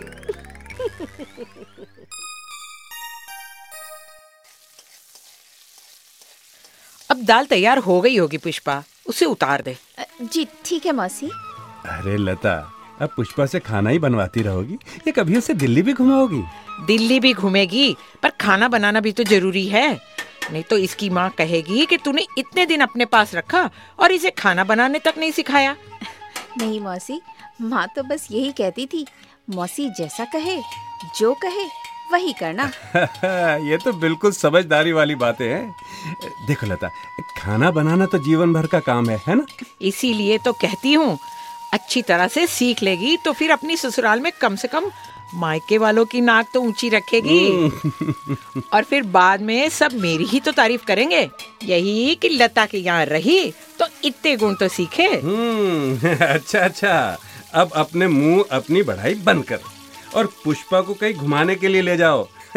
अब 7.10 7.22
दाल 7.22 7.46
तैयार 7.46 7.78
हो 7.78 8.00
गई 8.00 8.16
होगी 8.16 8.38
पुष्पा। 8.38 8.82
उसे 9.06 9.24
उतार 9.24 9.62
दे। 9.62 9.76
जी 10.22 10.46
ठीक 10.64 10.86
है 10.86 10.92
मौसी। 10.92 11.26
अरे 11.26 12.16
लता 12.16 12.54
अब 13.02 13.08
पुष्पा 13.16 13.46
से 13.46 13.60
खाना 13.60 13.90
ही 13.90 13.98
बनवाती 13.98 14.42
रहोगी? 14.42 14.74
या 14.74 15.10
कभी 15.12 15.36
उसे 15.38 15.54
दिल्ली 15.54 15.82
भी 15.82 15.92
घुमाओगी? 15.92 16.42
दिल्ली 16.86 17.20
भी 17.20 17.32
घूमेगी 17.32 17.96
पर 18.22 18.30
खाना 18.30 18.68
बनाना 18.68 19.00
भी 19.00 19.12
तो 19.12 19.24
ज़रूरी 19.24 19.66
है। 19.66 20.11
नहीं 20.50 20.62
तो 20.70 20.76
इसकी 20.78 21.08
माँ 21.10 21.28
कहेगी 21.38 21.84
कि 21.86 21.96
तूने 21.96 22.26
इतने 22.38 22.66
दिन 22.66 22.80
अपने 22.80 23.04
पास 23.14 23.34
रखा 23.34 23.68
और 24.00 24.12
इसे 24.12 24.30
खाना 24.38 24.64
बनाने 24.64 24.98
तक 24.98 25.14
नहीं 25.18 25.30
सिखाया। 25.32 25.76
नहीं 26.58 26.80
मौसी 26.80 27.20
माँ 27.60 27.86
तो 27.96 28.02
बस 28.02 28.26
यही 28.30 28.52
कहती 28.58 28.86
थी 28.86 29.06
मौसी 29.50 29.88
जैसा 29.98 30.24
कहे 30.34 30.58
जो 31.18 31.32
कहे 31.44 31.66
वही 32.12 32.32
करना। 32.40 32.64
ये 33.68 33.76
तो 33.84 33.92
बिल्कुल 34.00 34.32
समझदारी 34.32 34.92
वाली 34.92 35.14
बातें 35.14 35.48
हैं। 35.48 35.74
देखो 36.46 36.66
लता 36.66 36.88
खाना 37.38 37.70
बनाना 37.70 38.06
तो 38.06 38.18
जीवन 38.24 38.52
भर 38.52 38.66
का 38.66 38.80
काम 38.80 39.08
है 39.10 39.20
है 39.26 39.34
ना? 39.34 39.46
इसीलिए 39.82 40.38
तो 40.44 40.52
कहती 40.52 40.92
हूँ 40.92 41.18
अच्छी 41.72 42.02
तरह 42.02 42.28
से 42.28 42.46
सीख 42.46 42.82
लेगी 42.82 43.16
तो 43.24 43.32
फिर 43.32 43.50
अपनी 43.50 43.76
ससुराल 43.76 44.20
में 44.20 44.30
कम 44.40 44.56
से 44.56 44.68
कम 44.68 44.90
मायके 45.34 45.78
वालों 45.78 46.04
की 46.04 46.20
नाक 46.20 46.46
तो 46.54 46.60
ऊँची 46.60 46.88
रखेगी। 46.88 47.68
और 48.72 48.84
फिर 48.84 49.02
बाद 49.02 49.40
में 49.40 49.68
सब 49.68 49.92
मेरी 49.92 50.24
ही 50.24 50.40
तो 50.40 50.52
तारीफ़ 50.52 50.84
करेंगे। 50.84 51.28
यही 51.64 52.14
कि 52.14 52.28
लता 52.28 52.66
के 52.66 52.78
यहाँ 52.78 53.04
रही 53.04 53.50
तो 53.78 53.86
इतने 54.04 54.36
गुण 54.36 54.54
तो 54.54 54.68
सीखे। 54.68 55.06
हम्म 55.06 56.16
अच्छा 56.20 56.58
अच्छा। 56.58 57.18
अब 57.54 57.70
अपने 57.76 58.06
मुँह 58.08 58.44
अपनी 58.50 58.82
बढ़ाई 58.82 59.14
बंद 59.14 59.44
कर। 59.44 59.58
और 60.14 60.26
पुष्पा 60.44 60.80
को 60.80 60.94
कहीं 60.94 61.14
घुमाने 61.14 61.54
के 61.54 61.68
लिए 61.68 61.82
ले 61.82 61.96
जाओ। 61.96 62.28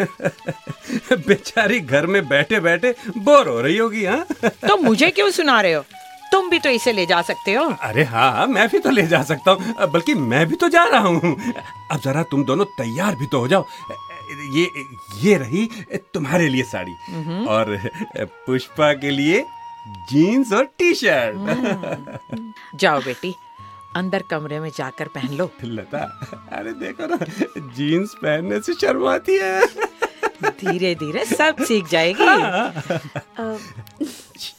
बेचारी 1.12 1.80
घर 1.80 2.06
में 2.06 2.28
बैठे 2.28 2.60
बैठे 2.60 2.94
बोर 3.18 3.48
हो 3.48 3.60
रही 3.60 3.76
होगी 3.76 4.04
हाँ? 4.04 4.26
तो 4.44 4.76
मुझे 4.76 5.10
क्यों 5.10 5.30
सुना 5.30 5.60
रहे 5.60 5.72
हो? 5.72 5.84
तुम 6.32 6.48
भी 6.50 6.58
तो 6.58 6.70
इसे 6.70 6.92
ले 6.92 7.06
जा 7.06 7.20
सकते 7.22 7.52
हो। 7.54 7.64
अरे 7.82 8.04
हाँ 8.04 8.46
मैं 8.46 8.68
भी 8.68 8.78
तो 8.78 8.90
ले 8.90 9.06
जा 9.06 9.22
सकता 9.22 9.50
हूँ 9.50 9.90
बल्कि 9.92 10.14
मैं 10.14 10.46
भी 10.46 10.56
तो 10.56 10.68
जा 10.68 10.84
रहा 10.84 11.00
हूँ। 11.00 11.36
अब 11.92 12.00
जरा 12.00 12.22
तुम 12.30 12.44
दोनों 12.44 12.64
तैयार 12.78 13.14
भी 13.16 13.26
तो 13.26 13.38
हो 13.40 13.48
जाओ। 13.48 13.64
ये 14.52 14.70
ये 15.22 15.36
रही 15.38 15.68
तुम्हारे 16.14 16.48
लिए 16.48 16.62
साड़ी। 16.64 16.92
और 17.48 17.76
पुष्पा 18.46 18.92
के 18.94 19.10
लिए 19.10 19.44
जीन्स 20.10 20.52
और 20.52 20.64
टी 20.78 20.94
शर्ट 20.94 21.34
जाओ 22.80 23.00
बेटी 23.00 23.34
अंदर 23.96 24.22
कमरे 24.30 24.58
में 24.60 24.70
जाकर 24.76 25.08
पहन 25.08 25.36
लो। 25.36 25.50
लता 25.64 25.98
अरे 26.52 26.72
देखो 26.80 27.06
ना 27.06 27.16
जीन्स 27.76 28.14
पहनने 28.14 28.60
से 28.60 28.74
शर्माती 28.74 29.36
है। 29.42 29.66
धीरे 30.44 30.94
धीरे 30.94 31.24
सब 31.24 31.62
सीख 31.64 31.88
जाएगी। 31.88 32.24
अ, 32.24 33.56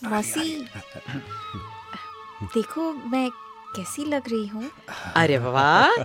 मौसी 0.04 0.50
देखो 2.56 2.92
मैं 3.12 3.30
कैसी 3.76 4.04
लग 4.06 4.28
रही 4.32 4.46
हूँ। 4.48 4.70
अरे 5.16 5.38
वाह 5.38 6.04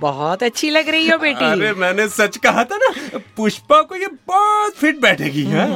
बहुत 0.00 0.42
अच्छी 0.42 0.70
लग 0.70 0.88
रही 0.88 1.08
हो 1.08 1.18
बेटी। 1.18 1.44
अरे 1.44 1.72
मैंने 1.80 2.06
सच 2.08 2.36
कहा 2.46 2.64
था 2.70 2.76
ना 2.82 3.18
पुष्पा 3.36 3.80
को 3.90 3.96
ये 3.96 4.06
बहुत 4.28 4.74
फिट 4.76 5.00
बैठेगी 5.00 5.44
हाँ? 5.50 5.66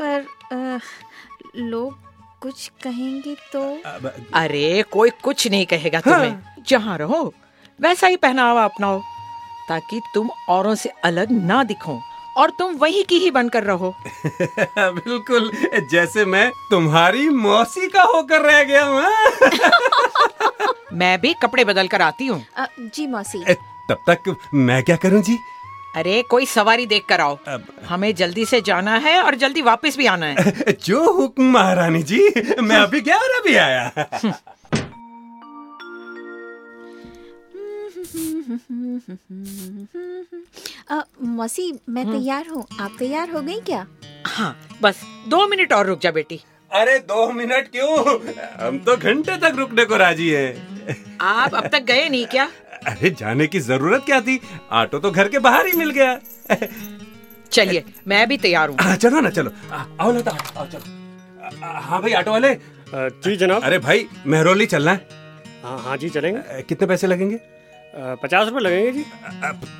पर 0.00 0.26
अ, 0.52 0.78
लोग 1.56 1.98
कुछ 2.42 2.70
कहेंगे 2.82 3.34
तो? 3.52 3.62
अरे 4.40 4.82
कोई 4.92 5.10
कुछ 5.24 5.46
नहीं 5.48 5.66
कहेगा 5.72 6.00
तुम्हें 6.00 6.62
जहाँ 6.68 6.96
रहो 6.98 7.22
वैसा 7.80 8.06
ही 8.06 8.16
पहनावा 8.24 8.64
अपनाओ 8.64 9.00
ताकि 9.68 10.00
तुम 10.14 10.30
औरों 10.48 10.74
से 10.74 10.88
अलग 11.04 11.30
ना 11.46 11.62
दिखो। 11.64 12.00
और 12.36 12.50
तुम 12.50 12.74
वही 12.76 13.02
की 13.02 13.18
ही 13.18 13.30
बनकर 13.30 13.62
रहो। 13.64 13.94
बिल्कुल 14.78 15.50
जैसे 15.90 16.24
मैं 16.24 16.50
तुम्हारी 16.70 17.28
मौसी 17.28 17.88
का 17.88 18.02
होकर 18.14 18.40
रह 18.42 18.62
गया 18.64 18.84
हूँ 18.84 19.00
हाँ? 19.02 19.40
मैं 20.92 21.20
भी 21.20 21.32
कपड़े 21.42 21.64
बदल 21.64 21.88
कर 21.88 22.02
आती 22.02 22.26
हूँ। 22.26 22.44
जी 22.94 23.06
मौसी। 23.06 23.44
तब 23.90 24.02
तक 24.10 24.34
मैं 24.54 24.82
क्या 24.84 24.96
करूँ 24.96 25.22
जी? 25.22 25.36
अरे 25.96 26.20
कोई 26.30 26.46
सवारी 26.46 26.86
देख 26.86 27.04
कर 27.08 27.20
आओ। 27.20 27.36
अब- 27.48 27.70
हमें 27.88 28.14
जल्दी 28.14 28.44
से 28.46 28.60
जाना 28.60 28.96
है 29.06 29.20
और 29.22 29.34
जल्दी 29.34 29.62
वापस 29.62 29.96
भी 29.96 30.06
आना 30.06 30.26
है। 30.26 30.72
जो 30.84 31.12
हुक्म 31.12 31.50
महारानी 31.52 32.02
जी 32.02 32.18
मैं 32.62 32.76
अभी 32.76 33.00
गया 33.00 33.16
और 33.16 33.30
अभी 33.40 33.54
आया? 33.56 33.90
मौसी 41.22 41.72
मैं 41.88 42.04
तैयार 42.10 42.46
हूँ। 42.48 42.64
आप 42.80 42.96
तैयार 42.98 43.30
हो 43.30 43.40
गई 43.40 43.60
क्या? 43.66 43.86
हाँ 44.26 44.56
बस 44.82 45.02
दो 45.28 45.46
मिनट 45.48 45.72
और 45.72 45.86
रुक 45.86 46.00
जा 46.00 46.10
बेटी। 46.10 46.40
अरे 46.70 46.98
दो 47.10 47.30
मिनट 47.32 47.68
क्यों? 47.72 47.88
हम 48.60 48.78
तो 48.84 48.96
घंटे 48.96 49.36
तक 49.36 49.54
रुकने 49.58 49.84
को 49.84 49.96
राज़ी 49.96 50.28
हैं। 50.28 50.96
आप 51.20 51.54
अब 51.54 51.66
तक 51.72 51.82
गए 51.84 52.08
नहीं 52.08 52.26
क्या? 52.26 52.44
अरे 52.86 53.10
जाने 53.20 53.46
की 53.46 53.60
ज़रूरत 53.60 54.02
क्या 54.06 54.20
थी? 54.20 54.40
ऑटो 54.72 54.98
तो 54.98 55.10
घर 55.10 55.28
के 55.28 55.38
बाहर 55.38 55.66
ही 55.66 55.72
मिल 55.78 55.90
गया। 55.98 56.18
चलिए 57.52 57.84
मैं 58.08 58.26
भी 58.28 58.36
तैयार 58.38 58.68
हूँ। 58.68 58.76
चलो 58.96 59.20
ना 59.20 59.30
चलो। 59.30 59.50
आ, 59.72 59.84
आओ 60.00 60.12
लता 60.12 60.30
आओ 60.56 60.66
चलो। 60.66 60.84
आ, 61.66 61.80
हाँ 61.80 62.00
भाई 62.02 62.12
ऑटो 62.12 62.30
वाले। 62.30 62.54
जी 62.94 63.36
जनाब। 63.36 63.62
अरे 63.64 63.78
भाई 63.78 64.06
मेहरौली 64.26 64.66
चलना 64.66 64.92
है। 64.92 64.98
हाँ 65.62 65.78
हाँ 65.82 65.96
जी 65.96 66.08
चलेंगे। 66.08 66.62
कितने 66.62 66.86
पैसे 66.88 67.06
लगेंगे? 67.06 67.36
पचास 67.94 68.48
रुपए 68.48 68.60
लगेंगे 68.60 68.90
जी। 68.92 69.04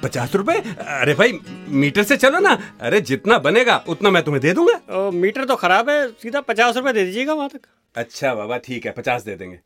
पचास 0.02 0.34
रुपए? 0.34 0.54
अरे 0.54 1.14
भाई 1.14 1.38
मीटर 1.68 2.02
से 2.02 2.16
चलो 2.16 2.38
ना। 2.38 2.56
अरे 2.80 3.00
जितना 3.02 3.38
बनेगा 3.40 3.76
उतना 3.88 4.10
मैं 4.10 4.22
तुम्हें 4.24 4.40
दे 4.42 4.52
दूँगा। 4.52 4.74
ओ, 4.90 5.10
मीटर 5.12 5.44
तो 5.44 5.56
खराब 5.56 5.90
है 5.90 6.06
सीधा 6.12 6.40
पचास 6.42 6.76
रुपए 6.76 6.92
दे 6.92 7.04
दीजिएगा 7.04 7.34
वहाँ 7.34 7.48
तक। 7.48 7.60
अच्छा 7.94 8.34
बाबा 8.34 8.56
ठीक 8.58 8.86
है 8.86 8.92
पचास 8.92 9.22
दे 9.22 9.36
देंगे। 9.36 9.58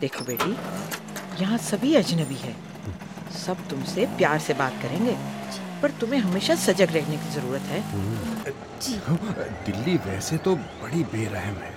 देखो 0.00 0.24
बेटी 0.24 0.56
यहाँ 1.42 1.58
सभी 1.60 1.94
अजनबी 1.94 2.34
है। 2.36 2.54
सब 3.36 3.68
तुमसे 3.70 4.06
प्यार 4.18 4.38
से 4.38 4.54
बात 4.54 4.82
करेंगे 4.82 5.16
पर 5.82 5.90
तुम्हें 6.00 6.20
हमेशा 6.20 6.54
सजग 6.58 6.92
रहने 6.94 7.16
की 7.16 7.30
ज़रूरत 7.30 7.62
है। 7.64 7.80
दिल्ली 9.66 9.96
वैसे 10.06 10.36
तो 10.38 10.54
बड़ी 10.56 11.02
बेरहम 11.12 11.54
है 11.56 11.70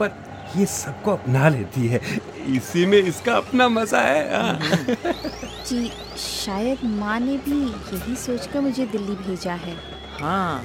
पर 0.00 0.08
ये 0.56 0.66
सबको 0.66 1.12
अपना 1.12 1.48
लेती 1.48 1.86
है। 1.88 2.00
इसी 2.56 2.84
में 2.86 2.98
इसका 2.98 3.36
अपना 3.36 3.68
मज़ा 3.68 4.00
है। 4.00 4.36
हाँ। 4.36 4.58
जी 5.66 5.90
शायद 6.18 6.84
माँ 6.98 7.18
ने 7.20 7.36
भी 7.38 7.60
यही 7.94 8.14
सोचकर 8.16 8.60
मुझे 8.60 8.86
दिल्ली 8.86 9.14
भेजा 9.16 9.54
है। 9.54 9.76
हाँ 10.20 10.64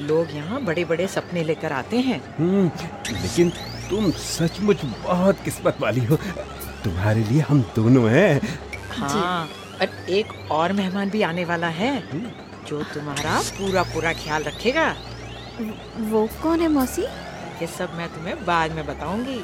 लोग 0.00 0.34
यहाँ 0.34 0.62
बड़े 0.64 0.84
बड़े 0.84 1.06
सपने 1.08 1.44
लेकर 1.44 1.72
आते 1.72 2.00
हैं। 2.00 2.20
हम्म, 2.38 2.70
लेकिन 3.12 3.50
तुम 3.90 4.10
सचमुच 4.10 4.84
बहुत 5.04 5.42
किस्मत 5.44 5.76
वाली 5.80 6.04
हो। 6.04 6.16
तुम्हारे 6.84 7.24
लिए 7.24 7.40
हम 7.40 7.60
दोनों 7.76 8.08
हैं। 8.10 8.40
हाँ 8.90 9.48
और 9.80 9.88
एक 10.10 10.32
और 10.50 10.72
मेहमान 10.72 11.10
भी 11.10 11.22
आने 11.22 11.44
वाला 11.44 11.68
है 11.68 11.92
जो 12.68 12.82
तुम्हारा 12.94 13.40
पूरा 13.58 13.82
पूरा 13.94 14.12
ख्याल 14.14 14.42
रखेगा। 14.42 14.88
वो 16.10 16.26
कौन 16.42 16.60
है 16.60 16.68
मौसी? 16.68 17.06
ये 17.60 17.66
सब 17.68 17.94
मैं 17.96 18.08
तुम्हें 18.14 18.44
बाद 18.46 18.72
में 18.72 18.86
बताऊँगी। 18.86 19.40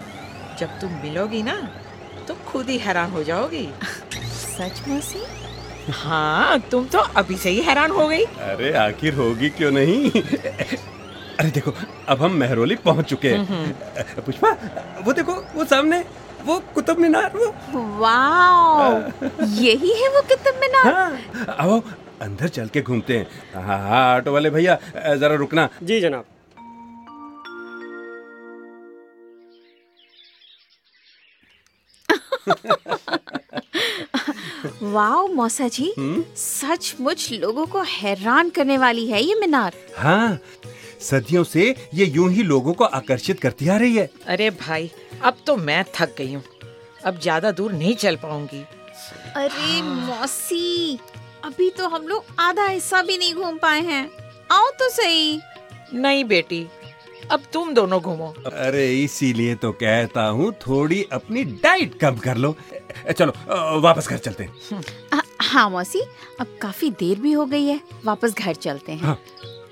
जब 0.60 0.80
तुम 0.80 0.90
मिलोगी 1.02 1.42
ना 1.42 1.56
तो 2.28 2.34
खुद 2.48 2.68
ही 2.68 2.78
हैरान 2.78 3.10
हो 3.10 3.22
जाओगी। 3.24 3.68
सच 4.14 4.82
मौसी? 4.88 5.22
हाँ 5.92 6.58
तुम 6.70 6.84
तो 6.86 6.98
अभी 7.16 7.36
से 7.36 7.50
ही 7.50 7.60
हैरान 7.62 7.90
हो 7.90 8.06
गई। 8.08 8.24
अरे 8.48 8.72
आखिर 8.78 9.14
होगी 9.14 9.48
क्यों 9.50 9.70
नहीं? 9.70 10.10
अरे 10.10 11.50
देखो 11.50 11.72
अब 12.08 12.22
हम 12.22 12.32
मेहरोली 12.40 12.76
पहुँच 12.84 13.06
चुके 13.10 13.28
हैं। 13.28 14.22
पुष्पा 14.26 14.50
वो 15.04 15.12
देखो 15.12 15.34
वो 15.54 15.64
सामने 15.64 16.04
वो 16.44 16.58
कुतुब 16.74 16.98
मीनार 16.98 17.32
वो 17.36 17.46
वाओ! 17.98 18.90
यही 19.56 19.92
है 20.02 20.08
वो 20.08 20.20
कुतुब 20.28 20.60
मीनार? 20.60 20.86
हाँ 20.86 21.56
आओ 21.58 21.80
अंदर 22.22 22.48
चल 22.48 22.68
के 22.68 22.82
घूमते 22.82 23.18
हैं। 23.18 23.62
हाँ 23.64 23.78
हाँ 23.78 24.16
ऑटो 24.16 24.32
वाले 24.32 24.50
भैया 24.50 24.78
जरा 25.16 25.34
रुकना। 25.34 25.68
जी 25.82 26.00
जनाब। 26.00 26.24
वाओ 34.84 35.26
मौसा 35.28 35.68
जी। 35.68 35.92
सचमुच 36.36 37.28
लोगों 37.32 37.66
को 37.66 37.82
हैरान 37.82 38.50
करने 38.50 38.78
वाली 38.78 39.06
है 39.06 39.22
ये 39.22 39.34
मीनार। 39.34 39.74
हाँ 39.98 40.38
सदियों 41.00 41.44
से 41.44 41.74
ये 41.94 42.04
यूँ 42.06 42.30
ही 42.30 42.42
लोगों 42.42 42.72
को 42.72 42.84
आकर्षित 42.84 43.40
करती 43.40 43.68
आ 43.68 43.76
रही 43.76 43.96
है। 43.96 44.08
अरे 44.26 44.50
भाई 44.58 44.90
अब 45.22 45.36
तो 45.46 45.56
मैं 45.58 45.84
थक 45.94 46.14
गई 46.18 46.32
हूँ। 46.32 46.42
अब 47.04 47.20
ज़्यादा 47.20 47.50
दूर 47.52 47.72
नहीं 47.72 47.94
चल 47.96 48.16
पाऊँगी। 48.16 48.62
अरे 49.36 49.80
मौसी 49.82 50.98
अभी 51.44 51.70
तो 51.70 51.88
हम 51.88 52.06
लोग 52.08 52.24
आधा 52.40 52.66
हिस्सा 52.66 53.02
भी 53.02 53.16
नहीं 53.18 53.34
घूम 53.34 53.58
पाए 53.58 53.80
हैं। 53.82 54.08
आओ 54.50 54.70
तो 54.78 54.88
सही। 54.90 55.40
नहीं 55.94 56.24
बेटी 56.24 56.66
अब 57.30 57.42
तुम 57.52 57.72
दोनों 57.74 58.00
घूमो। 58.00 58.26
अरे 58.46 58.86
इसीलिए 59.02 59.54
तो 59.54 59.70
कहता 59.72 60.22
हूँ 60.28 60.52
थोड़ी 60.66 61.02
अपनी 61.12 61.44
डाइट 61.44 61.98
कम 62.00 62.16
कर 62.16 62.36
लो। 62.36 62.54
चलो 63.10 63.32
वापस 63.80 64.08
घर 64.08 64.18
चलते 64.18 64.44
हैं। 64.44 64.82
आ, 65.14 65.20
हाँ 65.42 65.68
मौसी 65.70 66.00
अब 66.40 66.56
काफ़ी 66.62 66.90
देर 67.00 67.20
भी 67.20 67.32
हो 67.32 67.46
गई 67.46 67.66
है 67.66 67.80
वापस 68.04 68.34
घर 68.34 68.54
चलते 68.56 68.92
हैं। 68.92 69.00
हाँ। 69.00 69.18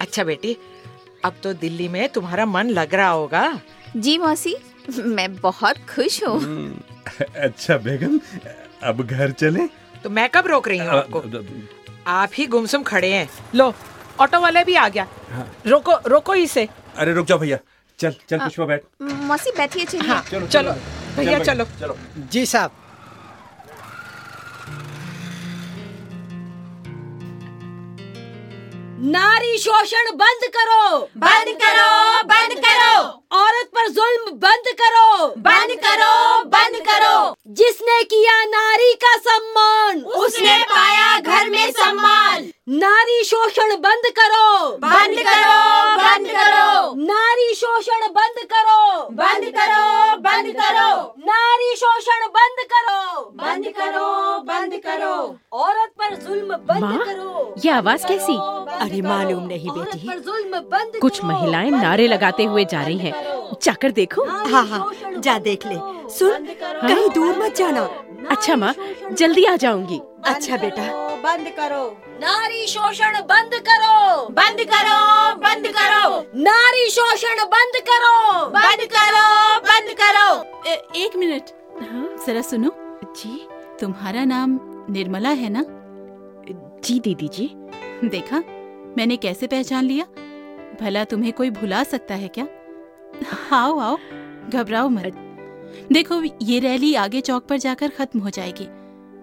अच्छा 0.00 0.24
बेटी 0.24 0.56
अब 1.24 1.34
तो 1.42 1.52
दिल्ली 1.54 1.88
में 1.88 2.08
तुम्हारा 2.08 2.46
मन 2.46 2.68
लग 2.70 2.94
रहा 2.94 3.08
होगा। 3.08 3.60
जी 3.96 4.16
मौसी 4.18 4.56
मैं 4.98 5.34
बहुत 5.36 5.76
खुश 5.94 6.22
हूँ। 6.24 6.38
हम्म, 6.40 6.80
अच्छा 7.36 7.76
बेगम 7.78 8.18
अब 8.82 9.02
घर 9.02 9.30
चले? 9.32 9.66
तो 10.02 10.10
मैं 10.10 10.28
कब 10.34 10.46
रोक 10.46 10.68
रही 10.68 10.78
हूँ 10.78 10.88
आपको? 10.88 11.22
आप 12.06 12.30
ही 12.34 12.46
गुमसुम 12.46 12.82
खड़े 12.82 13.12
हैं। 13.12 13.28
लो 13.54 13.72
ऑटो 14.20 14.40
वाले 14.40 14.64
भी 14.64 14.74
आ 14.74 14.88
गया। 14.88 15.06
हाँ। 15.30 15.46
रोको 15.66 15.98
रोको 16.08 16.34
इसे। 16.34 16.68
अरे 16.98 17.12
रुक 17.14 17.26
जाओ 17.26 17.38
भैया। 17.38 17.58
चल 17.98 18.14
चल 18.30 18.38
पुष्पा 18.38 18.64
बैठ। 18.66 18.82
मौसी 19.30 19.50
बैठिए 19.56 19.84
चलिए। 19.84 20.08
हाँ 20.08 20.22
चलो 20.30 20.72
भैया 21.16 21.38
चलो। 21.44 21.64
चलो। 21.80 21.96
जी 22.32 22.44
साहब। 22.46 22.70
नारी 29.12 29.56
शोषण 29.58 30.10
बंद 30.16 30.42
करो। 30.56 30.98
बंद 31.24 31.48
करो 31.62 32.22
बंद 32.32 32.58
करो 32.64 32.98
औरत 33.38 33.68
पर 33.74 33.88
जुल्म 33.96 34.30
बंद 34.44 34.66
करो 34.80 35.26
बंद 35.46 35.72
करो 35.84 36.44
बंद 36.54 36.76
करो 36.86 37.14
जिसने 37.58 38.02
किया 38.12 38.34
नारी 38.44 38.92
का 39.04 39.16
सम्मान 39.26 40.02
उसने 40.22 40.56
पाया 40.70 41.18
घर 41.20 41.48
में 41.50 41.70
सम्मान 41.72 42.50
नारी 42.82 43.22
शोषण 43.24 43.74
बंद 43.86 44.10
करो 44.18 44.46
बंद 44.84 45.18
करो 45.28 45.60
बंद 46.02 46.28
करो 46.36 46.94
नारी 47.04 47.54
शोषण 47.60 48.06
बंद 48.18 48.42
करो 48.52 49.08
बंद 49.22 49.50
करो 49.58 50.16
बंद 50.26 50.52
करो 50.60 50.90
नारी 51.30 51.74
शोषण 51.84 52.26
बंद 52.38 52.64
करो 52.72 53.20
बंद 53.44 53.72
करो 53.78 54.08
बंद 54.52 54.80
करो 54.86 55.14
औरत 55.64 55.92
पर 55.98 56.14
जुल्म 56.16 56.56
बंद 56.56 56.82
माँ, 56.84 56.98
करो 57.06 57.54
ये 57.64 57.69
आवाज़ 57.80 58.06
कैसी? 58.06 58.36
अरे 58.80 59.00
मालूम 59.02 59.46
नहीं 59.46 59.70
बेटी। 59.70 59.98
जुल्म 60.20 60.58
बंद 60.72 60.98
कुछ 61.02 61.22
महिलाएँ 61.24 61.70
नारे 61.70 62.06
लगाते 62.06 62.44
हुए 62.44 62.64
जा 62.64 62.82
रही 62.82 62.98
हैं। 62.98 63.12
जाकर 63.62 63.90
देखो। 63.92 64.24
हाँ 64.24 64.64
हाँ 64.66 64.90
जा 65.18 65.38
देख 65.38 65.66
ले। 65.66 65.74
सुन 66.10 66.46
कहीं 66.62 67.08
दूर 67.10 67.38
मत 67.38 67.56
जाना। 67.56 67.82
अच्छा 68.30 68.56
माँ 68.56 68.74
जल्दी 69.12 69.44
आ 69.44 69.56
जाऊँगी। 69.56 70.00
अच्छा 70.26 70.56
बेटा। 70.56 70.82
बंद 71.22 71.48
करो। 71.58 71.84
नारी 72.20 72.66
शोषण 72.66 73.20
बंद 73.30 73.54
करो। 73.68 74.26
बंद 74.30 74.60
करो 74.72 75.34
बंद 75.36 75.66
करो। 75.78 76.20
नारी 76.42 76.88
शोषण 76.90 77.44
बंद 77.54 77.80
करो। 77.88 78.46
बंद 78.50 78.84
करो 78.94 79.26
बंद 79.68 79.94
करो। 80.00 80.28
एक 81.04 81.16
मिनट। 81.16 81.50
जरा 82.26 82.42
सुनो। 82.42 82.72
जी 83.16 83.46
तुम्हारा 83.80 84.24
नाम 84.24 84.58
निर्मला 84.90 85.30
है 85.42 85.48
ना? 85.50 85.64
जी 86.84 86.98
दीदी 87.00 87.28
जी। 87.28 87.46
देखा? 88.04 88.38
मैंने 88.96 89.16
कैसे 89.16 89.46
पहचान 89.46 89.84
लिया? 89.84 90.04
भला 90.80 91.04
तुम्हें 91.04 91.32
कोई 91.32 91.50
भुला 91.50 91.82
सकता 91.84 92.14
है 92.14 92.28
क्या? 92.28 92.48
आओ 93.52 93.78
आओ 93.78 93.98
घबराओ 94.48 94.88
मत। 94.88 95.26
देखो 95.92 96.22
ये 96.42 96.58
रैली 96.58 96.94
आगे 96.94 97.20
चौक 97.20 97.46
पर 97.46 97.56
जाकर 97.56 97.88
खत्म 97.88 98.20
हो 98.20 98.30
जाएगी। 98.30 98.64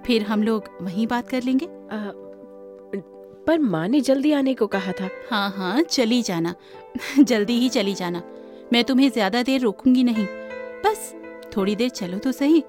फिर 0.05 0.23
हम 0.23 0.43
लोग 0.43 0.69
वहीं 0.81 1.07
बात 1.07 1.29
कर 1.29 1.43
लेंगे। 1.43 1.65
आ, 1.65 2.11
पर 3.47 3.59
माँ 3.59 3.87
ने 3.87 4.01
जल्दी 4.01 4.31
आने 4.31 4.53
को 4.53 4.67
कहा 4.67 4.91
था। 4.91 5.09
हाँ 5.31 5.49
हाँ 5.49 5.81
चली 5.81 6.21
जाना। 6.21 6.55
जल्दी 7.19 7.53
ही 7.53 7.69
चली 7.69 7.93
जाना। 7.93 8.23
मैं 8.73 8.83
तुम्हें 8.83 9.09
ज़्यादा 9.11 9.43
देर 9.43 9.61
रोकूँगी 9.61 10.03
नहीं। 10.03 10.25
बस 10.85 11.13
थोड़ी 11.57 11.75
देर 11.75 11.89
चलो 11.89 12.17
तो 12.17 12.31
सही। 12.31 12.63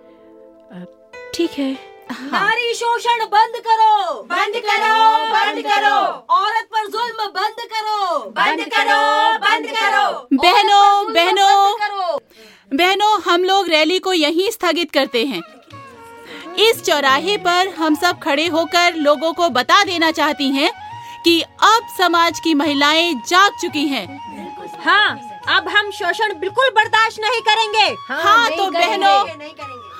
ठीक 1.35 1.51
है। 1.51 1.98
हाँ। 2.11 2.31
नारी 2.33 2.75
शोषण 2.75 3.25
बंद 3.27 3.57
करो। 3.67 4.23
बंद 4.23 4.57
करो 4.67 4.95
बंद 5.33 5.63
करो। 5.67 5.97
औरत 6.35 6.69
पर 6.75 6.87
जुल्म 6.87 7.27
बंद 7.37 7.61
करो। 7.73 8.19
बंद 8.31 8.65
करो 8.75 9.03
बंद 9.39 9.67
करो। 9.77 10.07
बहनों 10.35 11.13
बहनों 11.15 12.19
बहनों 12.73 13.21
हम 13.23 13.45
लोग 13.45 13.69
रैली 13.69 13.99
को 13.99 14.13
यहीं 14.13 14.51
स्थगित 14.51 14.91
करते 14.91 15.25
हैं। 15.27 15.43
इस 16.61 16.83
चौराहे 16.85 17.37
पर 17.37 17.69
हम 17.69 17.95
सब 17.95 18.19
खड़े 18.19 18.47
होकर 18.47 18.95
लोगों 18.97 19.33
को 19.33 19.49
बता 19.51 19.83
देना 19.85 20.11
चाहती 20.11 20.51
हैं 20.51 20.71
कि 21.25 21.41
अब 21.43 21.87
समाज 21.99 22.41
की 22.41 22.55
महिलाएँ 22.55 23.15
जाग 23.29 23.53
चुकी 23.61 23.87
हैं। 23.89 24.07
हाँ 24.85 25.19
अब 25.49 25.69
हम 25.69 25.91
शोषण 25.91 26.39
बिल्कुल 26.41 26.69
बर्दाश्त 26.71 27.21
नहीं 27.21 27.41
करेंगे। 27.41 27.87
हाँ, 28.09 28.23
हाँ 28.23 28.49
नहीं 28.49 28.57
तो 28.59 28.71
बहनों 28.71 29.17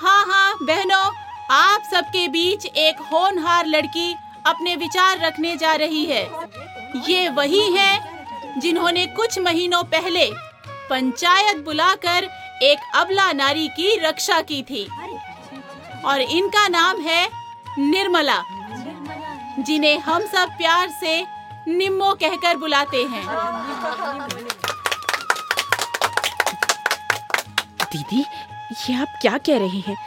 हाँ 0.01 0.25
हाँ 0.25 0.57
बहनों 0.61 1.03
आप 1.51 1.83
सबके 1.91 2.27
बीच 2.27 2.65
एक 2.65 2.99
होनहार 3.03 3.65
लड़की 3.65 4.13
अपने 4.45 4.75
विचार 4.75 5.19
रखने 5.19 5.55
जा 5.57 5.73
रही 5.73 6.05
है। 6.05 6.21
ये 7.07 7.29
वही 7.29 7.61
है 7.73 8.59
जिन्होंने 8.59 9.05
कुछ 9.07 9.37
महीनों 9.39 9.83
पहले 9.85 10.25
पंचायत 10.89 11.63
बुलाकर 11.65 12.27
एक 12.63 12.79
अबला 12.95 13.31
नारी 13.31 13.67
की 13.69 13.95
रक्षा 13.99 14.39
की 14.41 14.61
थी। 14.63 14.87
और 16.05 16.21
इनका 16.21 16.67
नाम 16.67 17.01
है 17.01 17.27
निर्मला, 17.79 18.41
जिन्हें 19.59 19.97
हम 19.99 20.27
सब 20.27 20.49
प्यार 20.57 20.89
से 20.99 21.21
निम्मो 21.67 22.13
कहकर 22.13 22.57
बुलाते 22.57 23.03
हैं। 23.05 23.25
दीदी, 27.83 28.19
ये 28.19 28.95
आप 28.95 29.17
क्या 29.21 29.37
कह 29.37 29.57
रही 29.57 29.81
हैं? 29.81 29.97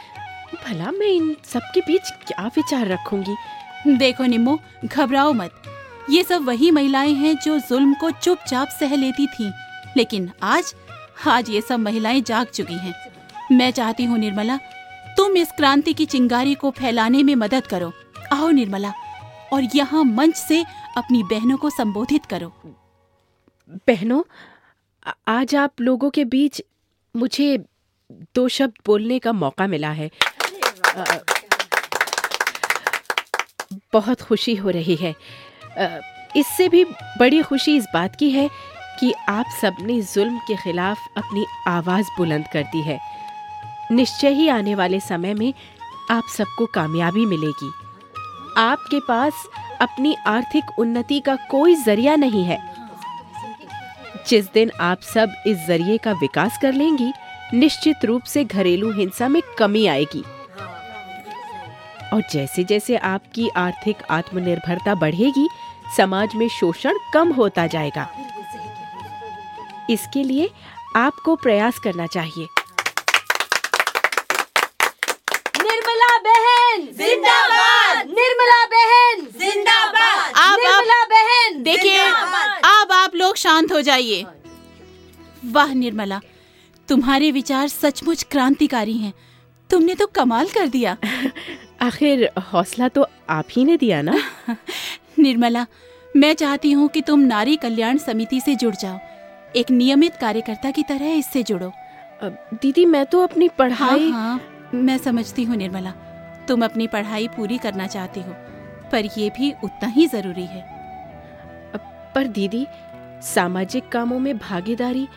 भला 0.65 0.91
मैं 0.91 1.07
इन 1.07 1.35
सबके 1.45 1.81
बीच 1.81 2.11
क्या 2.27 2.45
विचार 2.55 2.87
रखूँगी? 2.87 3.35
देखो 3.97 4.25
निम्मो 4.25 4.59
घबराओ 4.85 5.33
मत। 5.33 5.61
ये 6.09 6.23
सब 6.23 6.45
वही 6.45 6.69
महिलाएँ 6.71 7.13
हैं 7.13 7.35
जो 7.35 7.57
जुल्म 7.59 7.93
को 7.93 8.11
चुपचाप 8.11 8.69
सह 8.69 8.95
लेती 8.95 9.27
थीं। 9.27 9.51
लेकिन 9.97 10.29
आज 10.43 10.73
आज 11.27 11.49
ये 11.49 11.61
सब 11.61 11.79
महिलाएँ 11.79 12.21
जाग 12.21 12.47
चुकी 12.47 12.77
हैं। 12.77 12.93
मैं 13.51 13.71
चाहती 13.71 14.03
हूँ 14.03 14.17
निर्मला 14.17 14.57
तुम 15.17 15.37
इस 15.37 15.51
क्रांति 15.51 15.93
की 15.93 16.05
चिंगारी 16.05 16.53
को 16.55 16.71
फैलाने 16.71 17.23
में 17.23 17.35
मदद 17.35 17.67
करो। 17.67 17.91
आओ 18.33 18.49
निर्मला 18.49 18.93
और 19.53 19.67
यहाँ 19.75 20.03
मंच 20.03 20.35
से 20.35 20.63
अपनी 20.97 21.23
बहनों 21.23 21.57
को 21.57 21.69
संबोधित 21.69 22.25
करो। 22.25 22.53
बहनों 23.87 24.21
आज 25.27 25.55
आप 25.55 25.81
लोगों 25.81 26.09
के 26.09 26.25
बीच 26.25 26.61
मुझे 27.15 27.57
दो 28.35 28.47
शब्द 28.47 28.73
बोलने 28.85 29.19
का 29.19 29.31
मौका 29.33 29.67
मिला 29.67 29.89
है। 29.91 30.09
बहुत 33.93 34.21
खुशी 34.21 34.55
हो 34.55 34.69
रही 34.69 34.95
है। 34.95 35.15
इससे 36.35 36.69
भी 36.69 36.85
बड़ी 37.19 37.41
खुशी 37.41 37.77
इस 37.77 37.85
बात 37.93 38.15
की 38.15 38.29
है 38.29 38.49
कि 38.99 39.13
आप 39.29 39.45
सबने 39.61 40.01
जुल्म 40.01 40.37
के 40.37 40.55
खिलाफ 40.55 40.97
अपनी 41.17 41.45
आवाज़ 41.67 42.05
बुलंद 42.17 42.45
कर 42.53 42.63
दी 42.63 42.81
है। 42.81 42.99
निश्चय 43.91 44.29
ही 44.29 44.47
आने 44.47 44.75
वाले 44.75 44.99
समय 44.99 45.33
में 45.33 45.53
आप 46.11 46.23
सबको 46.37 46.65
कामयाबी 46.65 47.25
मिलेगी। 47.25 47.71
आपके 48.57 48.99
पास 48.99 49.33
अपनी 49.81 50.15
आर्थिक 50.27 50.63
उन्नति 50.79 51.19
का 51.19 51.35
कोई 51.35 51.75
ज़रिया 51.75 52.15
नहीं 52.15 52.43
है। 52.43 52.73
जिस 54.27 54.53
दिन 54.53 54.71
आप 54.81 55.01
सब 55.01 55.29
इस 55.47 55.57
ज़रिए 55.57 55.97
का 55.97 56.11
विकास 56.11 56.59
कर 56.61 56.73
लेंगी, 56.73 57.13
निश्चित 57.53 58.05
रूप 58.05 58.23
से 58.23 58.43
घरेलू 58.43 58.91
हिंसा 58.91 59.27
में 59.27 59.41
कमी 59.57 59.85
आएगी। 59.85 60.23
और 62.13 62.21
जैसे 62.31 62.63
जैसे 62.63 62.97
आपकी 63.11 63.47
आर्थिक 63.57 63.97
आत्मनिर्भरता 64.11 64.95
बढ़ेगी 64.95 65.47
समाज 65.97 66.35
में 66.35 66.47
शोषण 66.49 66.97
कम 67.13 67.31
होता 67.33 67.67
जाएगा। 67.67 68.07
इसके 69.89 70.23
लिए 70.23 70.49
आपको 70.95 71.35
प्रयास 71.35 71.79
करना 71.79 72.05
चाहिए। 72.07 72.47
निर्मला 75.63 76.17
बहन 76.17 76.85
जिंदाबाद! 76.97 78.07
निर्मला 78.09 78.65
बहन 78.65 79.25
जिंदाबाद! 79.39 80.33
आप 80.35 80.59
निर्मला 80.59 81.03
बहन 81.05 81.61
देखिए 81.63 82.05
अब 82.65 82.91
आप 82.91 83.15
लोग 83.15 83.35
शांत 83.35 83.71
हो 83.71 83.81
जाइए। 83.81 84.25
वाह 85.51 85.73
निर्मला 85.73 86.19
तुम्हारे 86.89 87.31
विचार 87.31 87.67
सचमुच 87.67 88.23
क्रांतिकारी 88.31 88.97
हैं। 88.97 89.13
तुमने 89.69 89.95
तो 89.95 90.05
कमाल 90.07 90.47
कर 90.47 90.67
दिया। 90.67 90.97
आखिर 91.83 92.29
हौसला 92.53 92.87
तो 92.87 93.05
आप 93.29 93.45
ही 93.51 93.63
ने 93.65 93.77
दिया 93.77 94.01
ना? 94.01 94.17
निर्मला 95.19 95.65
मैं 96.15 96.33
चाहती 96.33 96.71
हूँ 96.71 96.87
कि 96.87 97.01
तुम 97.01 97.19
नारी 97.19 97.55
कल्याण 97.55 97.97
समिति 97.97 98.39
से 98.41 98.55
जुड़ 98.55 98.75
जाओ। 98.75 98.99
एक 99.55 99.71
नियमित 99.71 100.15
कार्यकर्ता 100.15 100.71
की 100.71 100.83
तरह 100.83 101.13
इससे 101.13 101.43
जुड़ो। 101.43 101.71
दीदी 102.23 102.85
मैं 102.85 103.05
तो 103.05 103.21
अपनी 103.21 103.47
पढ़ाई 103.49 104.09
हाँ, 104.09 104.21
हाँ, 104.27 104.41
मैं 104.73 104.97
समझती 104.97 105.43
हूँ 105.43 105.55
निर्मला। 105.55 105.93
तुम 106.47 106.65
अपनी 106.65 106.87
पढ़ाई 106.87 107.27
पूरी 107.27 107.57
करना 107.57 107.87
चाहती 107.87 108.21
हो 108.21 108.33
पर 108.91 109.05
ये 109.17 109.29
भी 109.37 109.51
उतना 109.63 109.87
ही 109.87 110.07
ज़रूरी 110.07 110.45
है। 110.45 110.61
पर 112.15 112.27
दीदी 112.27 112.65
सामाजिक 113.25 113.87
कामों 113.89 114.19
में 114.19 114.37
भागीदारी 114.37 115.07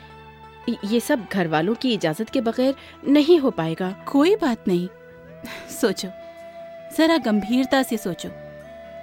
ये 0.85 1.01
सब 1.01 1.27
घर 1.33 1.49
वालों 1.49 1.75
की 1.75 1.93
इजाज़त 1.95 2.31
के 2.31 2.41
बगैर 2.41 2.75
नहीं 3.09 3.39
हो 3.41 3.51
पाएगा। 3.51 3.91
कोई 4.09 4.35
बात 4.37 4.69
नहीं। 4.69 4.89
सोचो 5.81 6.09
जरा 6.97 7.17
गंभीरता 7.27 7.83
से 7.83 7.97
सोचो 7.97 8.29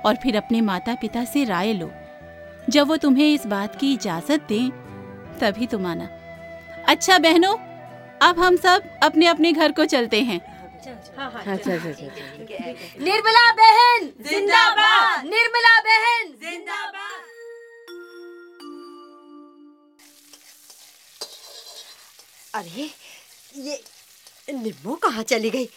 और 0.08 0.16
फिर 0.24 0.38
अपने 0.38 0.62
माता 0.62 0.96
पिता 1.02 1.24
से 1.26 1.44
राय 1.46 1.74
लो। 1.74 1.92
जब 2.70 2.88
वो 2.88 2.98
तुम्हें 2.98 3.34
इस 3.34 3.46
बात 3.48 3.80
की 3.80 3.94
इजाज़त 3.94 4.42
दें 4.50 4.70
तभी 5.40 5.68
तुम 5.68 5.86
आना 5.88 6.06
अच्छा 6.90 7.18
बहनों 7.26 7.56
अब 8.28 8.40
हम 8.40 8.58
सब 8.58 8.90
अपने 9.04 9.28
अपने 9.28 9.52
घर 9.52 9.72
को 9.72 9.86
चलते 9.94 10.22
हैं। 10.22 10.40
निर्मला 13.04 13.52
बहन! 13.54 14.10
जिंदाबाद! 14.30 15.26
निर्मला 15.26 15.80
बहन! 15.88 16.32
जिंदाबाद! 16.44 17.22
अरे 22.56 22.90
ये 23.68 23.82
निम्मो 24.54 24.96
कहाँ 25.04 25.24
चली 25.24 25.50
गई? 25.50 25.68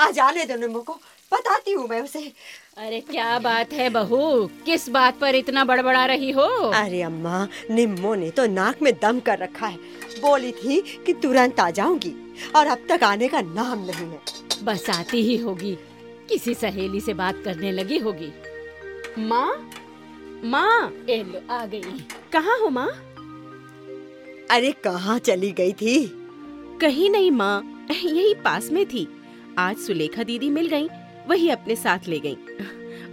आ 0.00 0.10
जाने 0.10 0.44
दो 0.44 0.56
निम्मो 0.56 0.80
को। 0.80 0.92
बताती 1.32 1.72
हूँ 1.72 1.88
मैं 1.88 2.00
उसे। 2.00 2.32
अरे 2.78 3.00
क्या 3.00 3.38
बात 3.38 3.72
है 3.72 3.90
बहू? 3.90 4.46
किस 4.46 4.88
बात 4.88 5.18
पर 5.20 5.34
इतना 5.34 5.64
बड़बड़ा 5.64 6.06
रही 6.06 6.30
हो? 6.30 6.46
अरे 6.68 7.02
अम्मा 7.02 7.48
निम्मो 7.70 8.14
ने 8.14 8.30
तो 8.30 8.46
नाक 8.46 8.82
में 8.82 8.92
दम 9.02 9.20
कर 9.20 9.38
रखा 9.38 9.66
है। 9.66 9.76
बोली 10.20 10.52
थी 10.52 10.80
कि 11.06 11.12
तुरंत 11.12 11.60
आ 11.60 11.70
जाऊँगी 11.70 12.34
और 12.56 12.66
अब 12.66 12.86
तक 12.88 13.04
आने 13.04 13.28
का 13.28 13.40
नाम 13.40 13.78
नहीं 13.78 14.06
है। 14.06 14.20
बस 14.62 14.90
आती 14.90 15.22
ही 15.22 15.36
होगी। 15.36 15.78
किसी 16.28 16.54
सहेली 16.54 17.00
से 17.00 17.14
बात 17.14 17.42
करने 17.44 17.72
लगी 17.72 17.98
होगी। 17.98 18.32
माँ? 19.18 19.70
माँ? 20.44 20.86
आ 21.50 21.66
गई। 21.66 22.06
कहाँ 22.32 22.58
हो 22.58 22.68
माँ? 22.68 22.88
अरे 24.50 24.72
कहाँ 24.72 25.18
चली 25.18 25.52
गई 25.52 25.72
थी? 25.72 26.06
कहीं 26.80 27.10
नहीं 27.10 27.30
माँ 27.30 27.86
यही 27.90 28.34
पास 28.34 28.70
में 28.70 28.86
थी। 28.86 29.19
आज 29.60 29.76
सुलेखा 29.76 30.22
दीदी 30.22 30.48
मिल 30.50 30.68
गई 30.68 30.88
वही 31.28 31.48
अपने 31.50 31.76
साथ 31.76 32.08
ले 32.08 32.18
गई। 32.18 32.36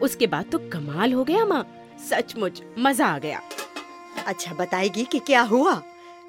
उसके 0.02 0.28
बाद 0.28 0.46
तो 0.52 0.58
कमाल 0.74 1.14
हो 1.14 1.24
गया 1.24 1.46
माँ 1.46 1.66
सचमुच 2.10 2.62
मज़ा 2.80 3.06
आ 3.06 3.18
गया। 3.18 3.42
अच्छा 4.28 4.54
बताएगी 4.54 5.04
कि 5.04 5.20
क्या 5.20 5.42
हुआ? 5.42 5.74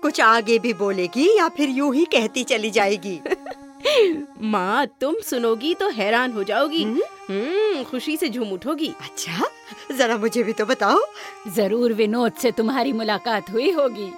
कुछ 0.03 0.21
आगे 0.21 0.59
भी 0.59 0.73
बोलेगी 0.75 1.29
या 1.39 1.49
फिर 1.49 1.69
यूँ 1.69 1.95
ही 1.95 2.05
कहती 2.05 2.45
चली 2.45 2.71
जाएगी? 2.71 3.21
माँ 4.43 4.87
तुम 5.01 5.15
सुनोगी 5.21 5.75
तो 5.75 5.89
हैरान 5.91 6.33
हो 6.33 6.45
जाओगी। 6.45 6.83
हम्म? 6.83 7.85
खुशी 7.85 8.17
से 8.17 8.29
झूम 8.29 8.53
उठोगी। 8.53 8.93
अच्छा 9.01 9.49
जरा 9.97 10.17
मुझे 10.19 10.43
भी 10.43 10.53
तो 10.53 10.67
बताओ। 10.67 11.01
ज़रूर 11.55 11.93
विनोद 11.93 12.33
से 12.33 12.53
तुम्हारी 12.53 12.93
मुलाकात 12.93 13.51
हुई 13.51 13.71
होगी। 13.71 14.13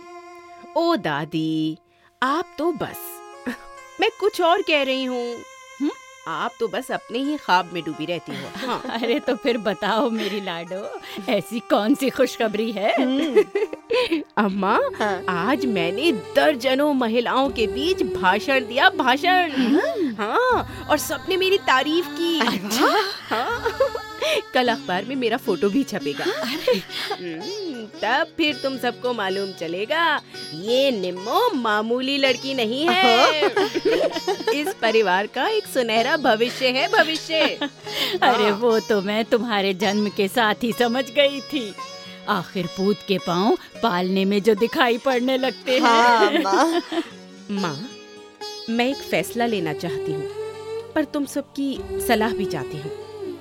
ओ 0.77 0.97
दादी 0.97 1.79
आप 2.23 2.55
तो 2.59 2.73
बस। 2.73 3.09
मैं 4.01 4.11
कुछ 4.21 4.41
और 4.41 4.63
कह 4.63 4.83
रही 4.83 5.05
हूँ। 5.05 5.35
आप 6.31 6.55
तो 6.61 6.69
बस 6.69 6.91
अपने 6.91 7.19
ही 7.19 7.37
ख्वाब 7.37 7.71
में 7.73 7.83
डूबी 7.85 8.07
रहती 8.07 8.33
हो। 8.33 8.67
हाँ। 8.67 8.83
अरे 8.93 9.19
तो 9.21 9.35
फिर 9.37 9.59
बताओ 9.59 10.09
मेरी 10.11 10.41
लाडो 10.41 11.01
ऐसी 11.29 11.61
कौन 11.61 11.95
सी 11.95 12.11
खुशखबरी 12.11 12.71
है? 12.73 12.93
अम्मा 14.39 14.79
हाँ। 14.99 15.23
आज 15.29 15.67
मैंने 15.67 16.13
दर्जनों 16.37 16.93
महिलाओं 16.95 17.51
के 17.51 17.67
बीच 17.67 18.03
भाषण 18.03 18.67
दिया 18.67 18.91
भाषण। 18.91 19.51
हाँ। 20.19 20.87
और 20.91 20.99
सबने 20.99 21.37
मेरी 21.37 21.59
तारीफ़ 21.59 22.09
की। 22.11 22.39
अच्छा। 22.41 22.95
हाँ। 23.31 23.73
कल 24.55 24.69
अखबार 24.69 25.05
में 25.05 25.17
मेरा 25.17 25.37
फ़ोटो 25.37 25.69
भी 25.71 25.83
छपेगा। 25.85 26.25
तब 28.03 28.27
फिर 28.37 28.55
तुम 28.63 28.79
सबको 28.79 29.13
मालूम 29.15 29.53
चलेगा 29.53 30.21
ये 30.55 30.91
निम्मो 30.91 31.55
मामूली 31.55 32.19
लड़की 32.19 32.55
नहीं 32.55 32.87
है। 32.89 33.47
इस 34.55 34.75
परिवार 34.83 35.27
का 35.27 35.49
एक 35.49 35.67
सुनहरा 35.67 36.17
भविष्य 36.17 36.69
है 36.69 36.89
भविष्य। 36.89 37.41
अरे 38.23 38.51
वो 38.51 38.81
तो 38.81 39.01
मैं 39.03 39.25
तुम्हारे 39.25 39.75
जन्म 39.75 40.09
के 40.09 40.29
साथ 40.29 40.55
ही 40.63 40.73
समझ 40.73 41.11
गई 41.11 41.41
थी। 41.41 41.75
आखिर 42.29 42.67
पूत 42.67 42.97
के 43.09 43.19
पाँव 43.19 43.59
पालने 43.83 44.25
में 44.25 44.43
जो 44.43 44.55
दिखाई 44.55 44.99
पड़ने 44.99 45.39
लगते 45.39 45.73
हैं। 45.73 45.81
हाँ, 45.81 46.31
माँ। 46.43 46.83
माँ 47.51 47.89
मैं 48.71 48.89
एक 48.89 48.97
फैसला 48.97 49.47
लेना 49.47 49.73
चाहती 49.73 50.13
हूँ 50.13 50.29
पर 50.95 51.05
तुम 51.05 51.25
सबकी 51.25 51.79
सलाह 52.07 52.31
भी 52.31 52.45
चाहती 52.45 52.77
हूँ। 52.77 52.91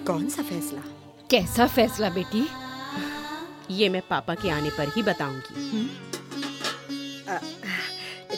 कौन 0.07 0.29
सा 0.29 0.41
फैसला? 0.41 0.81
कैसा 1.31 1.67
फैसला 1.67 2.09
बेटी? 2.09 2.47
ये 3.71 3.89
मैं 3.89 4.01
पापा 4.09 4.33
के 4.35 4.49
आने 4.49 4.69
पर 4.77 4.91
ही 4.95 5.03
बताऊँगी। 5.03 5.87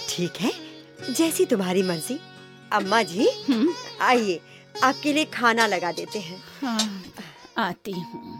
ठीक 0.09 0.37
है 0.41 0.51
जैसी 1.17 1.45
तुम्हारी 1.45 1.83
मर्ज़ी। 1.83 2.19
अम्मा 2.73 3.01
जी 3.03 3.27
आइए 4.01 4.39
आपके 4.83 5.13
लिए 5.13 5.25
खाना 5.33 5.65
लगा 5.67 5.91
देते 5.91 6.19
हैं। 6.19 6.37
हाँ, 6.61 6.79
आती 7.57 7.91
हूँ। 7.91 8.39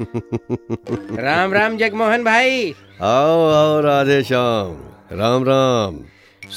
राम 1.22 1.52
राम 1.52 1.76
जगमोहन 1.76 2.24
भाई। 2.24 2.70
आओ 3.02 3.48
आओ 3.50 3.80
राधे 3.80 4.22
श्याम 4.24 4.76
राम 5.18 5.44
राम। 5.44 5.98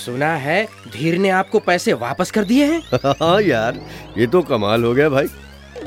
सुना 0.05 0.35
है 0.37 0.63
धीर 0.93 1.17
ने 1.19 1.29
आपको 1.29 1.59
पैसे 1.59 1.93
वापस 1.93 2.31
कर 2.31 2.43
दिए 2.45 2.65
हैं? 2.65 2.81
हाँ 3.21 3.41
यार 3.41 3.79
ये 4.17 4.27
तो 4.27 4.41
कमाल 4.41 4.83
हो 4.83 4.93
गया 4.93 5.09
भाई। 5.09 5.27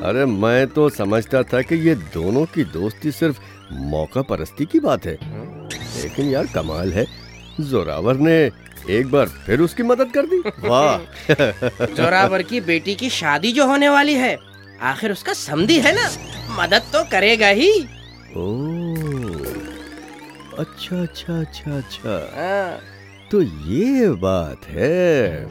अरे 0.02 0.24
मैं 0.26 0.66
तो 0.66 0.88
समझता 0.90 1.42
था 1.42 1.62
कि 1.62 1.74
ये 1.88 1.94
दोनों 1.94 2.44
की 2.44 2.64
दोस्ती 2.64 3.12
सिर्फ़ 3.12 3.40
मौका 3.72 4.22
परस्ती 4.22 4.64
की 4.64 4.80
बात 4.80 5.06
है। 5.06 5.18
लेकिन 6.02 6.30
यार 6.30 6.46
कमाल 6.46 6.92
है। 6.92 7.06
जोरावर 7.60 8.16
ने 8.16 8.50
एक 8.90 9.10
बार 9.10 9.26
फिर 9.28 9.60
उसकी 9.60 9.82
मदद 9.82 10.12
कर 10.16 10.26
दी। 10.26 10.68
वाह। 10.68 10.98
जोरावर 11.86 12.42
की 12.42 12.60
बेटी 12.60 12.94
की 12.94 13.10
शादी 13.10 13.52
जो 13.52 13.66
होने 13.66 13.88
वाली 13.88 14.14
है 14.14 14.38
आखिर 14.82 15.12
उसका 15.12 15.32
समधी 15.32 15.78
है 15.80 15.94
ना? 15.94 16.10
मदद 16.62 16.82
तो 16.92 17.04
करेगा 17.04 17.48
ही। 17.48 17.70
ओ 18.36 18.46
अच्छा 20.58 21.02
अच्छा 21.02 21.40
अच्छा 21.40 21.76
अच्छा। 21.76 22.32
हाँ। 22.36 22.78
तो 23.30 23.42
ये 23.42 24.08
बात 24.08 24.66
है। 24.66 25.44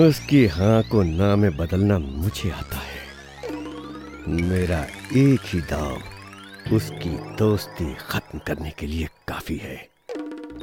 उसकी 0.00 0.46
हाँ 0.46 0.82
को 0.82 1.02
ना 1.02 1.36
में 1.36 1.56
बदलना 1.56 1.98
मुझे 1.98 2.50
आता 2.50 2.76
है। 2.76 2.97
मेरा 4.28 4.80
एक 5.16 5.40
ही 5.44 5.60
दाव 5.62 6.74
उसकी 6.74 7.10
दोस्ती 7.36 7.94
खत्म 8.00 8.38
करने 8.46 8.70
के 8.78 8.86
लिए 8.86 9.06
काफ़ी 9.28 9.56
है 9.56 9.76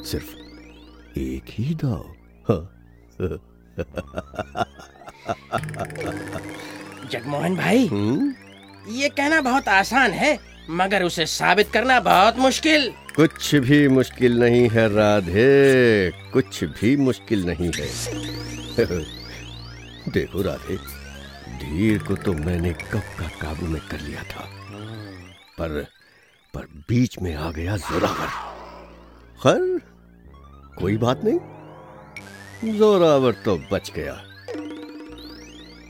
सिर्फ़ 0.04 1.20
एक 1.20 1.46
ही 1.50 1.76
दाव 1.76 2.04
हाँ। 2.46 2.64
जगमोहन 7.12 7.56
भाई 7.56 7.88
हम्म? 7.88 8.34
ये 8.92 9.10
कहना 9.10 9.42
बहुत 9.42 9.68
आसान 9.70 10.12
है 10.14 10.38
मगर 10.72 11.04
उसे 11.04 11.26
साबित 11.28 11.72
करना 11.74 12.00
बहुत 12.02 12.38
मुश्किल 12.40 12.92
कुछ 13.16 13.56
भी 13.58 13.88
मुश्किल 13.90 14.40
नहीं 14.40 14.68
है 14.70 14.88
राधे 14.96 16.12
कुछ 16.34 16.64
भी 16.74 16.96
मुश्किल 17.00 17.46
नहीं 17.46 17.72
है 17.78 17.88
देखो 20.10 20.42
राधे 20.42 20.78
धीर 21.60 22.04
को 22.04 22.16
तो 22.16 22.34
मैंने 22.34 22.74
कब 22.74 23.16
का 23.20 23.28
काबू 23.42 23.66
में 23.66 23.82
कर 23.82 24.00
लिया 24.00 24.24
था। 24.24 24.46
पर 25.60 25.82
पर 26.54 26.68
बीच 26.90 27.20
में 27.20 27.36
आ 27.36 27.52
गया 27.52 27.78
जोरावर। 27.78 28.28
खैर 29.44 29.82
कोई 30.80 30.98
बात 30.98 31.22
नहीं। 31.24 32.78
जोरावर 32.78 33.34
तो 33.46 33.58
बच 33.72 33.92
गया। 33.96 34.14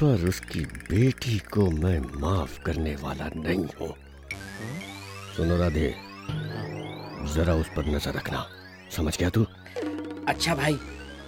पर 0.02 0.28
उसकी 0.28 0.60
बेटी 0.60 1.38
को 1.54 1.70
मैं 1.72 2.00
माफ़ 2.22 2.60
करने 2.62 2.96
वाला 2.96 3.30
नहीं 3.36 3.66
हूँ। 3.80 3.94
सुनो 5.38 5.58
राधे 5.58 5.94
जरा 7.34 7.54
उस 7.54 7.70
पर 7.76 7.86
नज़र 7.86 8.14
रखना। 8.14 8.46
समझ 8.92 9.18
गया 9.18 9.30
तू? 9.30 9.46
अच्छा 10.28 10.56
भाई 10.56 10.78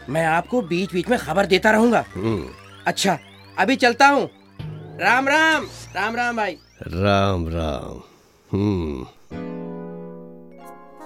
मैं 0.09 0.25
आपको 0.25 0.61
बीच 0.61 0.93
बीच 0.93 1.07
में 1.09 1.17
खबर 1.19 1.45
देता 1.45 1.71
रहूँगा। 1.71 2.05
हम्म, 2.15 2.49
अच्छा 2.87 3.17
अभी 3.59 3.75
चलता 3.75 4.07
हूँ। 4.07 4.29
राम 5.01 5.27
राम 5.27 5.65
राम 5.95 6.15
राम 6.15 6.37
भाई। 6.37 6.57
राम 6.87 7.47
राम। 7.47 8.01
हम्म। 8.51 9.05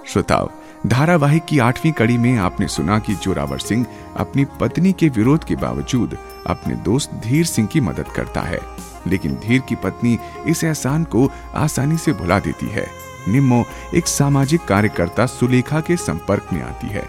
श्रोताओ 0.06 0.50
धारावाहिक 0.86 1.44
की 1.44 1.58
आठवीं 1.58 1.92
कड़ी 1.92 2.18
में 2.18 2.38
आपने 2.38 2.68
सुना 2.68 2.98
कि 2.98 3.14
जोरावर 3.14 3.58
सिंह 3.58 3.86
अपनी 4.16 4.44
पत्नी 4.44 4.92
के 4.92 5.08
विरोध 5.08 5.44
के 5.44 5.56
बावजूद 5.56 6.18
अपने 6.46 6.74
दोस्त 6.74 7.10
धीर 7.12 7.44
सिंह 7.44 7.68
की 7.68 7.80
मदद 7.80 8.08
करता 8.08 8.40
है। 8.40 8.58
लेकिन 9.06 9.34
धीर 9.34 9.60
की 9.60 9.74
पत्नी 9.74 10.18
इस 10.46 10.64
एहसान 10.64 11.04
को 11.04 11.30
आसानी 11.54 11.96
से 11.96 12.12
भुला 12.12 12.38
देती 12.38 12.66
है। 12.66 12.86
निम्मो 13.28 13.64
एक 13.94 14.06
सामाजिक 14.06 14.64
कार्यकर्ता 14.64 15.26
सुलेखा 15.26 15.80
के 15.80 15.96
संपर्क 15.96 16.46
में 16.52 16.62
आती 16.62 16.86
है। 16.86 17.08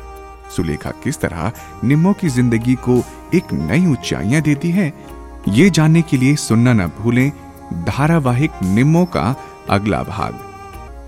सुलेखा 0.55 0.91
किस 0.91 1.19
तरह 1.19 1.51
निम्मो 1.83 2.13
की 2.13 2.29
ज़िंदगी 2.29 2.75
को 2.75 3.03
एक 3.33 3.53
नई 3.53 3.85
ऊंचाइयाँ 3.85 4.41
देती 4.41 4.71
है 4.71 5.13
ये 5.47 5.69
जानने 5.69 6.01
के 6.01 6.17
लिए 6.17 6.35
सुनना 6.35 6.73
न 6.73 6.87
भूलें 6.87 7.31
धारावाहिक 7.73 8.51
निम्मो 8.63 9.05
का 9.05 9.35
अगला 9.69 10.03
भाग। 10.03 10.39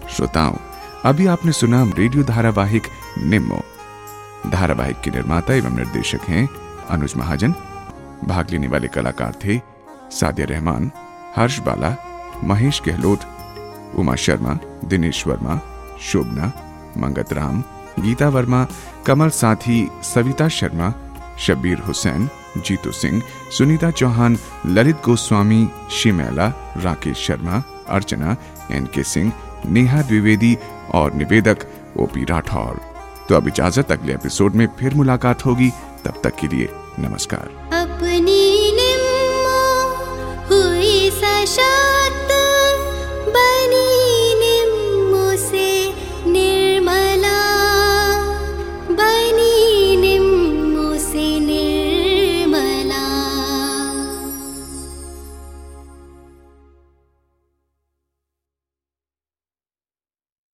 श्रोताओं, 0.10 0.54
अभी 1.06 1.26
आपने 1.26 1.52
सुना 1.52 1.84
रेडियो 1.98 2.24
धारावाहिक 2.24 2.84
निम्मो। 3.24 3.62
धारावाहिक 4.50 5.02
के 5.02 5.12
निर्माता 5.12 5.54
एवं 5.54 5.76
निर्देशक 5.76 6.22
हैं 6.22 6.50
अनुज 6.90 7.14
महाजन। 7.18 7.52
भाग 8.26 8.50
लेने 8.52 8.68
वाले 8.68 8.88
कलाकार 8.88 9.34
थे 9.46 9.62
सादिया 10.12 10.48
रहमान, 10.48 10.92
हर्ष 11.36 11.60
बाला, 11.60 11.96
महेश 12.44 12.82
गहलोत, 12.88 13.20
उमा 13.96 14.16
शर्मा, 14.16 14.58
दिनेश 14.86 15.28
वर्मा, 15.28 15.60
शोभना, 16.02 16.52
मंगत 16.98 17.34
राम, 17.34 17.64
गीता 18.00 18.30
वर्मा, 18.30 18.68
कमल 19.06 19.30
साथी, 19.30 19.92
सविता 20.04 20.48
शर्मा, 20.48 20.94
शब्बीर 21.40 21.80
हुसैन 21.80 22.30
जीतू 22.58 22.92
सिंह, 22.92 23.22
सुनीता 23.52 23.92
चौहान, 23.92 24.38
ललित 24.66 24.96
गोस्वामी, 25.06 25.70
शिमेला, 25.92 26.74
राकेश 26.78 27.18
शर्मा, 27.18 27.64
अर्चना, 27.90 28.38
एन 28.72 28.86
के 28.86 29.04
सिंह, 29.04 29.34
नेहा 29.66 30.02
द्विवेदी 30.02 30.58
और 30.94 31.14
निवेदक 31.14 31.58
ओपी 31.98 32.24
राठौर। 32.24 32.82
तो 33.30 33.36
अब 33.36 33.48
इजाज़त 33.48 33.92
अगले 33.92 34.14
एपिसोड 34.14 34.56
में 34.56 34.70
फिर 34.80 34.94
मुलाकात 34.94 35.46
होगी। 35.46 35.72
तब 36.06 36.22
तक 36.24 36.36
के 36.36 36.48
लिए 36.48 36.70
नमस्कार। 37.00 37.75